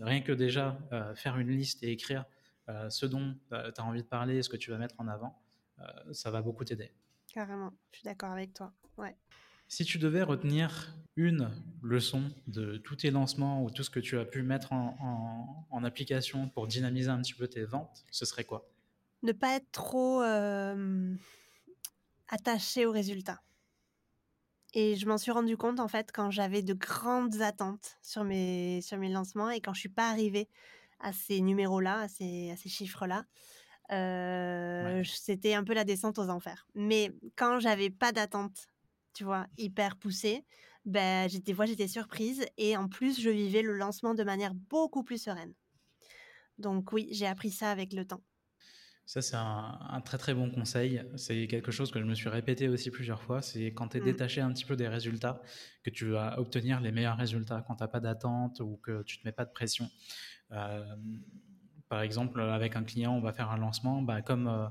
Rien 0.00 0.20
que 0.20 0.32
déjà 0.32 0.78
euh, 0.92 1.14
faire 1.14 1.38
une 1.38 1.50
liste 1.50 1.82
et 1.82 1.90
écrire 1.90 2.24
euh, 2.68 2.88
ce 2.90 3.06
dont 3.06 3.36
tu 3.50 3.54
as 3.54 3.84
envie 3.84 4.02
de 4.02 4.08
parler, 4.08 4.42
ce 4.42 4.48
que 4.48 4.56
tu 4.56 4.70
vas 4.70 4.78
mettre 4.78 4.94
en 4.98 5.06
avant, 5.08 5.40
ça 6.12 6.30
va 6.30 6.42
beaucoup 6.42 6.62
t'aider. 6.62 6.92
Carrément, 7.32 7.72
je 7.90 7.98
suis 7.98 8.04
d'accord 8.04 8.32
avec 8.32 8.52
toi. 8.52 8.72
Ouais. 8.98 9.16
Si 9.70 9.86
tu 9.86 9.96
devais 9.96 10.22
retenir 10.22 10.98
une 11.16 11.50
leçon 11.82 12.30
de 12.46 12.76
tous 12.76 12.96
tes 12.96 13.10
lancements 13.10 13.64
ou 13.64 13.70
tout 13.70 13.82
ce 13.82 13.88
que 13.88 13.98
tu 14.00 14.18
as 14.18 14.26
pu 14.26 14.42
mettre 14.42 14.70
en, 14.74 14.98
en- 15.00 15.66
en 15.74 15.82
application 15.84 16.50
pour 16.50 16.66
dynamiser 16.66 17.08
un 17.08 17.22
petit 17.22 17.32
peu 17.34 17.48
tes 17.48 17.64
ventes, 17.64 18.04
ce 18.10 18.26
serait 18.26 18.44
quoi? 18.44 18.70
Ne 19.22 19.32
pas 19.32 19.56
être 19.56 19.70
trop, 19.72 20.22
hem, 20.22 21.18
attaché 22.28 22.86
aux 22.86 22.92
résultats 22.92 23.42
et 24.72 24.94
je 24.96 25.06
m'en 25.06 25.18
suis 25.18 25.32
rendu 25.32 25.56
compte, 25.56 25.80
en 25.80 25.88
fait, 25.88 26.10
quand 26.12 26.30
j'avais 26.30 26.62
de 26.62 26.74
grandes 26.74 27.40
attentes 27.42 27.98
sur 28.02 28.22
mes 28.24 28.80
sur 28.82 28.98
mes 28.98 29.08
lancements 29.08 29.50
et 29.50 29.60
quand 29.60 29.74
je 29.74 29.80
suis 29.80 29.88
pas 29.88 30.08
arrivée 30.10 30.48
à 31.00 31.12
ces 31.12 31.40
numéros-là, 31.40 32.00
à 32.02 32.08
ces 32.08 32.50
à 32.52 32.56
ces 32.56 32.68
chiffres-là, 32.68 33.24
Ouais. 34.80 34.96
j 35.02 35.12
c'était 35.20 35.54
un 35.54 35.64
peu 35.64 35.74
la 35.74 35.84
descente 35.84 36.18
aux 36.18 36.28
enfers. 36.28 36.66
Mais 36.74 37.12
quand 37.36 37.60
j'avais 37.60 37.90
pas 37.90 38.12
d'attente, 38.12 38.66
tu 39.12 39.24
vois, 39.24 39.46
hyper 39.58 39.96
poussée, 39.96 40.44
j'étais 40.84 41.40
des 41.40 41.54
fois, 41.54 41.66
j'étais 41.66 41.88
surprise 41.88 42.44
et 42.56 42.76
en 42.76 42.88
plus, 42.88 43.20
je 43.20 43.30
vivais 43.30 43.62
le 43.62 43.76
lancement 43.76 44.14
de 44.14 44.24
manière 44.24 44.54
beaucoup 44.54 45.02
plus 45.02 45.22
sereine. 45.22 45.54
Donc 46.58 46.92
oui, 46.92 47.08
j'ai 47.10 47.26
appris 47.26 47.50
ça 47.50 47.70
avec 47.70 47.92
le 47.92 48.04
temps. 48.04 48.22
Ça, 49.06 49.22
c'est 49.22 49.36
un, 49.36 50.00
très 50.04 50.18
très 50.18 50.34
bon 50.34 50.50
conseil. 50.52 51.02
C'est 51.16 51.48
quelque 51.48 51.72
chose 51.72 51.90
que 51.90 51.98
je 51.98 52.04
me 52.04 52.14
suis 52.14 52.28
répété 52.28 52.68
aussi 52.68 52.92
plusieurs 52.92 53.20
fois. 53.20 53.42
C'est 53.42 53.72
quand 53.72 53.88
tu 53.88 53.96
es 53.96 54.00
mmh. 54.00 54.04
détaché 54.04 54.40
un 54.40 54.52
petit 54.52 54.64
peu 54.64 54.76
des 54.76 54.86
résultats, 54.86 55.42
que 55.82 55.90
tu 55.90 56.10
vas 56.10 56.38
obtenir 56.38 56.80
les 56.80 56.92
meilleurs 56.92 57.16
résultats, 57.16 57.64
quand 57.66 57.74
tu 57.74 57.82
n'as 57.82 57.88
pas 57.88 57.98
d'attente 57.98 58.60
ou 58.60 58.76
que 58.76 59.02
tu 59.02 59.16
ne 59.16 59.22
te 59.22 59.26
mets 59.26 59.32
pas 59.32 59.44
de 59.44 59.50
pression. 59.50 59.90
Euh, 60.52 60.84
par 61.88 62.02
exemple, 62.02 62.40
avec 62.40 62.76
un 62.76 62.84
client, 62.84 63.12
on 63.12 63.20
va 63.20 63.32
faire 63.32 63.50
un 63.50 63.58
lancement. 63.58 64.00
Bah, 64.00 64.22
comme 64.22 64.46
euh, 64.46 64.68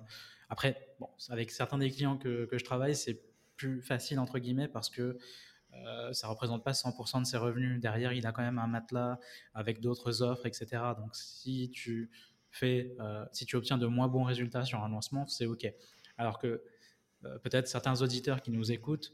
Après, 0.47 0.95
bon, 1.01 1.09
avec 1.27 1.51
certains 1.51 1.77
des 1.77 1.91
clients 1.91 2.17
que, 2.17 2.45
que 2.45 2.57
je 2.57 2.63
travaille, 2.63 2.95
c'est 2.95 3.21
plus 3.59 3.81
facile, 3.81 4.19
entre 4.19 4.39
guillemets, 4.39 4.69
parce 4.69 4.89
que 4.89 5.17
euh, 5.73 6.13
ça 6.13 6.27
représente 6.27 6.63
pas 6.63 6.71
100% 6.71 7.19
de 7.19 7.25
ses 7.25 7.37
revenus. 7.37 7.79
Derrière, 7.79 8.13
il 8.13 8.25
a 8.25 8.31
quand 8.31 8.41
même 8.41 8.57
un 8.57 8.67
matelas 8.67 9.19
avec 9.53 9.81
d'autres 9.81 10.23
offres, 10.23 10.45
etc. 10.45 10.81
Donc, 10.97 11.15
si 11.15 11.69
tu 11.71 12.09
fais, 12.51 12.95
euh, 12.99 13.25
si 13.31 13.45
tu 13.45 13.55
obtiens 13.55 13.77
de 13.77 13.85
moins 13.85 14.07
bons 14.07 14.23
résultats 14.23 14.65
sur 14.65 14.83
un 14.83 14.89
lancement, 14.89 15.27
c'est 15.27 15.45
OK. 15.45 15.71
Alors 16.17 16.39
que 16.39 16.63
euh, 17.25 17.37
peut-être 17.39 17.67
certains 17.67 18.01
auditeurs 18.01 18.41
qui 18.41 18.51
nous 18.51 18.71
écoutent 18.71 19.13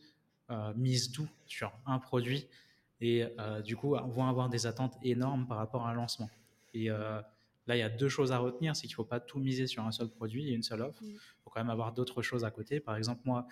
euh, 0.52 0.74
misent 0.76 1.12
tout 1.12 1.28
sur 1.46 1.78
un 1.86 2.00
produit 2.00 2.48
et 3.02 3.26
du 3.66 3.76
coup 3.76 3.90
vont 3.90 4.26
avoir 4.26 4.48
des 4.48 4.68
attentes 4.68 4.98
énormes 5.04 5.48
par 5.48 5.58
rapport 5.58 5.86
à 5.86 5.92
un 5.92 5.94
lancement. 5.94 6.30
Et 6.74 6.90
Là, 7.68 7.76
il 7.76 7.80
y 7.80 7.84
a 7.84 7.90
deux 7.90 8.10
choses 8.10 8.32
à 8.32 8.38
retenir, 8.38 8.76
c'est 8.76 8.88
qu'il 8.88 8.94
ne 8.94 8.98
faut 8.98 9.06
pas 9.06 9.20
tout 9.20 9.40
miser 9.40 9.68
sur 9.68 9.84
un 9.86 9.92
seul 9.92 10.10
produit 10.10 10.50
et 10.50 10.54
une 10.54 10.64
seule 10.64 10.82
offre. 10.82 11.00
Il 11.02 11.16
mm. 11.16 11.18
faut 11.44 11.50
quand 11.50 11.60
même 11.60 11.70
avoir 11.70 11.94
d'autres 11.94 12.22
choses 12.22 12.46
à 12.46 12.52
côté. 12.52 12.80
Par 12.80 12.96
exemple, 12.96 13.22
moi, 13.26 13.48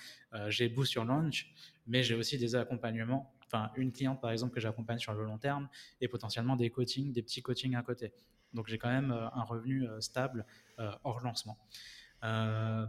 j'ai 0.50 0.70
Boost 0.70 0.92
sur 0.92 1.06
Launch, 1.06 1.54
mais 1.88 2.04
j'ai 2.04 2.16
aussi 2.16 2.38
des 2.38 2.56
accompagnements. 2.56 3.34
Enfin, 3.48 3.72
une 3.76 3.92
cliente, 3.92 4.22
par 4.22 4.32
exemple, 4.32 4.54
que 4.54 4.60
j'accompagne 4.60 5.00
sur 5.00 5.14
le 5.14 5.24
long 5.24 5.38
terme 5.38 5.68
et 6.02 6.08
potentiellement 6.08 6.56
des 6.56 6.70
coachings, 6.70 7.12
des 7.12 7.22
petits 7.22 7.42
coachings 7.42 7.76
à 7.76 7.84
côté. 7.84 8.14
Donc 8.54 8.68
j'ai 8.68 8.78
quand 8.78 8.90
même 8.90 9.12
euh, 9.12 9.28
un 9.34 9.44
revenu 9.44 9.88
euh, 9.88 10.00
stable 10.00 10.46
euh, 10.80 10.92
hors 11.04 11.22
lancement. 11.22 11.58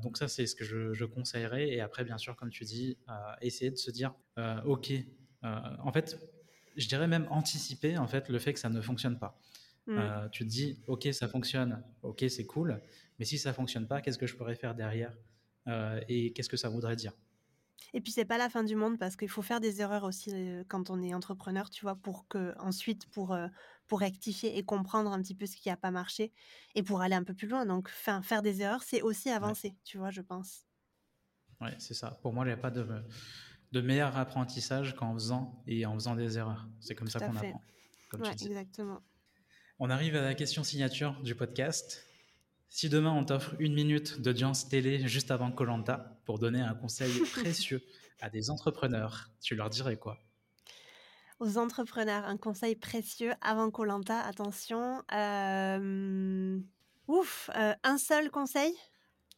donc 0.02 0.16
ça, 0.16 0.28
c'est 0.28 0.46
ce 0.46 0.54
que 0.54 0.64
je, 0.64 1.04
conseillerais. 1.04 1.68
Et 1.68 1.80
après, 1.80 2.04
bien 2.04 2.18
sûr, 2.18 2.36
comme 2.36 2.50
tu 2.50 2.64
dis, 2.64 2.96
essayer 3.40 3.70
de 3.70 3.76
se 3.76 3.90
dire, 3.90 4.14
OK, 4.64 4.92
en 5.42 5.92
fait, 5.92 6.16
je 6.76 6.86
dirais 6.86 7.08
même 7.08 7.26
anticiper 7.30 7.98
en 7.98 8.06
fait 8.06 8.28
le 8.28 8.38
fait 8.38 8.52
que 8.52 8.60
ça 8.60 8.68
ne 8.68 8.80
fonctionne 8.80 9.18
pas. 9.18 9.36
Mm. 9.86 10.30
tu 10.32 10.44
te 10.44 10.48
dis, 10.48 10.82
OK, 10.86 11.08
ça 11.12 11.28
fonctionne, 11.28 11.82
OK, 12.02 12.24
c'est 12.28 12.46
cool, 12.46 12.80
mais 13.18 13.24
si 13.24 13.36
ça 13.38 13.52
fonctionne 13.52 13.86
pas, 13.86 14.00
qu'est-ce 14.00 14.18
que 14.18 14.26
je 14.26 14.34
pourrais 14.34 14.54
faire 14.54 14.74
derrière 14.74 15.16
et 16.08 16.32
qu'est-ce 16.32 16.48
que 16.48 16.56
ça 16.56 16.68
voudrait 16.68 16.96
dire? 16.96 17.12
Et 17.92 18.00
puis 18.00 18.10
c'est 18.10 18.24
pas 18.24 18.38
la 18.38 18.48
fin 18.48 18.64
du 18.64 18.76
monde 18.76 18.98
parce 18.98 19.14
qu'il 19.14 19.28
faut 19.28 19.42
faire 19.42 19.60
des 19.60 19.80
erreurs 19.80 20.04
aussi 20.04 20.32
quand 20.68 20.90
on 20.90 21.02
est 21.02 21.14
entrepreneur, 21.14 21.68
tu 21.70 21.82
vois, 21.84 21.96
pour 21.96 22.26
que 22.28 22.54
ensuite 22.58 23.06
pour 23.10 23.36
pour 23.86 24.00
rectifier 24.00 24.56
et 24.56 24.64
comprendre 24.64 25.12
un 25.12 25.20
petit 25.20 25.34
peu 25.34 25.46
ce 25.46 25.56
qui 25.56 25.70
a 25.70 25.76
pas 25.76 25.90
marché 25.90 26.32
et 26.74 26.82
pour 26.82 27.02
aller 27.02 27.14
un 27.14 27.24
peu 27.24 27.34
plus 27.34 27.48
loin. 27.48 27.66
Donc 27.66 27.88
faire 27.88 28.42
des 28.42 28.62
erreurs, 28.62 28.82
c'est 28.82 29.02
aussi 29.02 29.30
avancer, 29.30 29.74
tu 29.84 29.98
vois, 29.98 30.10
je 30.10 30.22
pense. 30.22 30.66
Oui, 31.60 31.70
c'est 31.78 31.94
ça. 31.94 32.18
Pour 32.22 32.32
moi, 32.32 32.44
il 32.44 32.48
n'y 32.48 32.52
a 32.52 32.56
pas 32.56 32.70
de, 32.70 32.86
de 33.72 33.80
meilleur 33.80 34.16
apprentissage 34.16 34.96
qu'en 34.96 35.14
faisant 35.14 35.62
et 35.66 35.86
en 35.86 35.94
faisant 35.94 36.14
des 36.14 36.38
erreurs. 36.38 36.68
C'est 36.80 36.94
comme 36.94 37.08
ça 37.08 37.20
qu'on 37.20 37.36
apprend. 37.36 37.62
Comme 38.10 38.24
exactement. 38.24 39.02
On 39.86 39.90
arrive 39.90 40.16
à 40.16 40.22
la 40.22 40.34
question 40.34 40.64
signature 40.64 41.14
du 41.22 41.34
podcast. 41.34 42.06
Si 42.70 42.88
demain 42.88 43.12
on 43.12 43.22
t'offre 43.22 43.54
une 43.58 43.74
minute 43.74 44.18
d'audience 44.22 44.66
télé 44.66 45.06
juste 45.06 45.30
avant 45.30 45.52
Colanta 45.52 46.18
pour 46.24 46.38
donner 46.38 46.62
un 46.62 46.72
conseil 46.74 47.12
précieux 47.34 47.82
à 48.22 48.30
des 48.30 48.48
entrepreneurs, 48.48 49.28
tu 49.42 49.54
leur 49.54 49.68
dirais 49.68 49.98
quoi? 49.98 50.16
Aux 51.38 51.58
entrepreneurs, 51.58 52.24
un 52.24 52.38
conseil 52.38 52.76
précieux 52.76 53.32
avant 53.42 53.70
Colanta, 53.70 54.20
attention. 54.20 55.02
Euh, 55.12 56.58
ouf, 57.06 57.50
euh, 57.54 57.74
un 57.82 57.98
seul 57.98 58.30
conseil? 58.30 58.72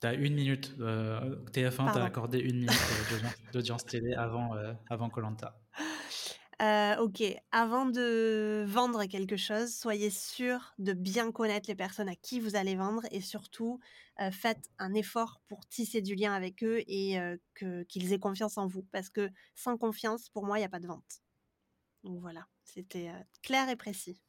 Tu 0.00 0.06
as 0.06 0.14
une 0.14 0.34
minute. 0.36 0.76
Euh, 0.78 1.34
TF1 1.50 1.92
t'a 1.92 2.04
accordé 2.04 2.38
une 2.38 2.58
minute 2.58 2.70
d'audience 3.52 3.84
télé 3.84 4.14
avant 4.14 5.10
Colanta. 5.10 5.58
Euh, 6.62 6.96
ok, 6.96 7.22
avant 7.52 7.84
de 7.84 8.64
vendre 8.66 9.04
quelque 9.04 9.36
chose, 9.36 9.74
soyez 9.74 10.08
sûr 10.08 10.72
de 10.78 10.94
bien 10.94 11.30
connaître 11.30 11.68
les 11.68 11.74
personnes 11.74 12.08
à 12.08 12.14
qui 12.14 12.40
vous 12.40 12.56
allez 12.56 12.76
vendre 12.76 13.02
et 13.10 13.20
surtout 13.20 13.78
euh, 14.20 14.30
faites 14.30 14.70
un 14.78 14.94
effort 14.94 15.42
pour 15.48 15.66
tisser 15.68 16.00
du 16.00 16.14
lien 16.14 16.32
avec 16.32 16.64
eux 16.64 16.82
et 16.86 17.20
euh, 17.20 17.36
qu'ils 17.88 18.14
aient 18.14 18.18
confiance 18.18 18.56
en 18.56 18.66
vous 18.66 18.84
parce 18.90 19.10
que 19.10 19.28
sans 19.54 19.76
confiance, 19.76 20.30
pour 20.30 20.46
moi, 20.46 20.56
il 20.56 20.62
n'y 20.62 20.66
a 20.66 20.70
pas 20.70 20.80
de 20.80 20.86
vente. 20.86 21.20
Donc 22.04 22.20
voilà, 22.20 22.46
c'était 22.64 23.10
clair 23.42 23.68
et 23.68 23.76
précis. 23.76 24.22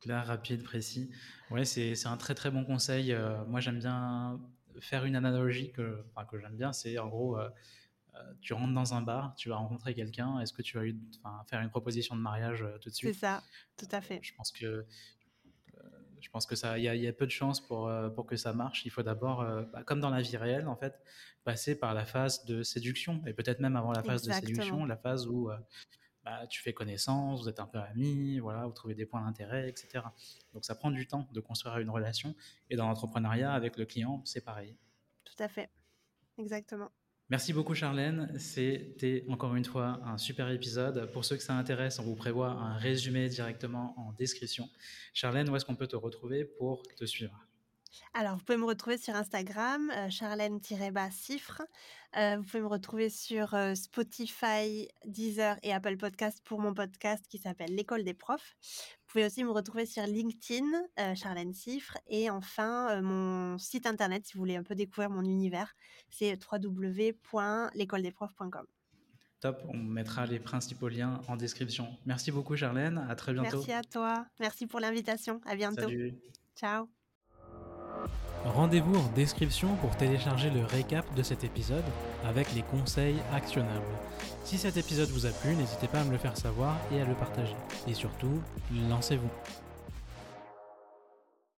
Clair, 0.00 0.24
rapide, 0.26 0.62
précis. 0.62 1.10
Ouais, 1.50 1.64
c'est 1.64 2.06
un 2.06 2.16
très 2.16 2.36
très 2.36 2.52
bon 2.52 2.64
conseil. 2.64 3.16
moi, 3.48 3.58
j'aime 3.60 3.80
bien 3.80 4.40
faire 4.78 5.06
une 5.06 5.16
analogie 5.16 5.72
que, 5.72 6.04
que 6.30 6.38
j'aime 6.38 6.56
bien. 6.56 6.72
C'est 6.72 6.98
en 6.98 7.08
gros 7.08 7.36
tu 8.40 8.52
rentres 8.54 8.74
dans 8.74 8.94
un 8.94 9.02
bar, 9.02 9.34
tu 9.36 9.48
vas 9.48 9.56
rencontrer 9.56 9.94
quelqu'un, 9.94 10.40
est-ce 10.40 10.52
que 10.52 10.62
tu 10.62 10.78
vas 10.78 11.44
faire 11.48 11.60
une 11.60 11.70
proposition 11.70 12.16
de 12.16 12.20
mariage 12.20 12.62
euh, 12.62 12.78
tout 12.78 12.90
de 12.90 12.94
suite? 12.94 13.14
C'est 13.14 13.20
ça, 13.20 13.42
tout 13.76 13.88
à 13.90 14.00
fait. 14.00 14.20
Je 14.22 14.34
pense 14.34 14.52
que 14.52 14.64
euh, 14.66 14.84
je 16.20 16.30
pense 16.30 16.46
que 16.46 16.56
ça, 16.56 16.78
il 16.78 16.84
y, 16.84 17.06
a 17.06 17.12
peu 17.12 17.26
de 17.26 17.30
chances 17.30 17.60
pour 17.60 17.90
pour 18.14 18.26
que 18.26 18.36
ça 18.36 18.52
marche. 18.52 18.84
Il 18.84 18.90
faut 18.90 19.02
d'abord, 19.02 19.44
bah, 19.72 19.84
comme 19.84 20.00
dans 20.00 20.10
la 20.10 20.22
vie 20.22 20.36
réelle, 20.36 20.66
en 20.66 20.76
fait, 20.76 20.98
passer 21.44 21.78
par 21.78 21.94
la 21.94 22.04
phase 22.04 22.44
de 22.46 22.62
séduction 22.62 23.22
et 23.26 23.34
peut-être 23.34 23.60
même 23.60 23.76
avant 23.76 23.92
la 23.92 24.02
phase 24.02 24.22
de 24.22 24.32
séduction, 24.32 24.86
la 24.86 24.96
phase 24.96 25.28
où 25.28 25.50
bah, 26.26 26.44
tu 26.48 26.60
fais 26.60 26.72
connaissance, 26.72 27.42
vous 27.42 27.48
êtes 27.48 27.60
un 27.60 27.66
peu 27.66 27.78
amis, 27.78 28.40
voilà, 28.40 28.66
vous 28.66 28.72
trouvez 28.72 28.96
des 28.96 29.06
points 29.06 29.24
d'intérêt, 29.24 29.68
etc. 29.68 30.04
Donc 30.52 30.64
ça 30.64 30.74
prend 30.74 30.90
du 30.90 31.06
temps 31.06 31.28
de 31.30 31.40
construire 31.40 31.78
une 31.78 31.88
relation. 31.88 32.34
Et 32.68 32.74
dans 32.74 32.88
l'entrepreneuriat 32.88 33.52
avec 33.52 33.76
le 33.76 33.86
client, 33.86 34.22
c'est 34.24 34.44
pareil. 34.44 34.76
Tout 35.24 35.40
à 35.40 35.46
fait, 35.46 35.70
exactement. 36.36 36.90
Merci 37.28 37.52
beaucoup 37.52 37.74
Charlène, 37.74 38.32
c'était 38.38 39.24
encore 39.28 39.56
une 39.56 39.64
fois 39.64 40.00
un 40.04 40.16
super 40.16 40.48
épisode. 40.50 41.10
Pour 41.10 41.24
ceux 41.24 41.36
que 41.36 41.42
ça 41.42 41.54
intéresse, 41.54 41.98
on 41.98 42.04
vous 42.04 42.14
prévoit 42.14 42.50
un 42.50 42.76
résumé 42.76 43.28
directement 43.28 43.94
en 43.98 44.12
description. 44.12 44.68
Charlène, 45.12 45.50
où 45.50 45.56
est-ce 45.56 45.64
qu'on 45.64 45.74
peut 45.74 45.88
te 45.88 45.96
retrouver 45.96 46.44
pour 46.44 46.84
te 46.96 47.04
suivre? 47.04 47.46
Alors, 48.14 48.36
vous 48.36 48.44
pouvez 48.44 48.58
me 48.58 48.64
retrouver 48.64 48.96
sur 48.96 49.14
Instagram, 49.14 49.90
euh, 49.94 50.08
charlène-cifre. 50.08 51.62
Euh, 52.16 52.36
vous 52.36 52.44
pouvez 52.44 52.62
me 52.62 52.68
retrouver 52.68 53.10
sur 53.10 53.54
euh, 53.54 53.74
Spotify, 53.74 54.88
Deezer 55.04 55.58
et 55.62 55.72
Apple 55.72 55.96
Podcast 55.96 56.40
pour 56.44 56.60
mon 56.60 56.72
podcast 56.72 57.26
qui 57.28 57.38
s'appelle 57.38 57.74
L'école 57.74 58.04
des 58.04 58.14
profs. 58.14 58.56
Pouvez 59.16 59.24
aussi 59.24 59.44
me 59.44 59.50
retrouver 59.50 59.86
sur 59.86 60.02
LinkedIn, 60.02 61.14
Charlène 61.14 61.54
Cifre. 61.54 61.96
Et 62.06 62.28
enfin, 62.28 63.00
mon 63.00 63.56
site 63.56 63.86
internet, 63.86 64.26
si 64.26 64.34
vous 64.34 64.40
voulez 64.40 64.56
un 64.56 64.62
peu 64.62 64.74
découvrir 64.74 65.08
mon 65.08 65.24
univers, 65.24 65.74
c'est 66.10 66.38
www.l'écoledesprofs.com. 66.52 68.66
Top, 69.40 69.62
on 69.68 69.78
mettra 69.78 70.26
les 70.26 70.38
principaux 70.38 70.88
liens 70.88 71.22
en 71.28 71.36
description. 71.36 71.96
Merci 72.04 72.30
beaucoup 72.30 72.56
Charlène, 72.56 73.06
à 73.08 73.14
très 73.14 73.32
bientôt. 73.32 73.56
Merci 73.56 73.72
à 73.72 73.82
toi, 73.82 74.26
merci 74.38 74.66
pour 74.66 74.80
l'invitation, 74.80 75.40
à 75.46 75.56
bientôt. 75.56 75.80
Salut. 75.80 76.12
Ciao. 76.54 76.86
Rendez-vous 78.54 78.94
en 78.94 79.08
description 79.14 79.74
pour 79.76 79.96
télécharger 79.96 80.50
le 80.50 80.64
récap 80.64 81.04
de 81.14 81.22
cet 81.22 81.42
épisode 81.42 81.84
avec 82.24 82.54
les 82.54 82.62
conseils 82.62 83.16
actionnables. 83.34 83.82
Si 84.44 84.56
cet 84.56 84.76
épisode 84.76 85.08
vous 85.08 85.26
a 85.26 85.30
plu, 85.30 85.56
n'hésitez 85.56 85.88
pas 85.88 86.00
à 86.00 86.04
me 86.04 86.12
le 86.12 86.18
faire 86.18 86.36
savoir 86.36 86.76
et 86.92 87.00
à 87.00 87.04
le 87.04 87.14
partager. 87.14 87.56
Et 87.88 87.94
surtout, 87.94 88.40
lancez-vous. 88.88 89.30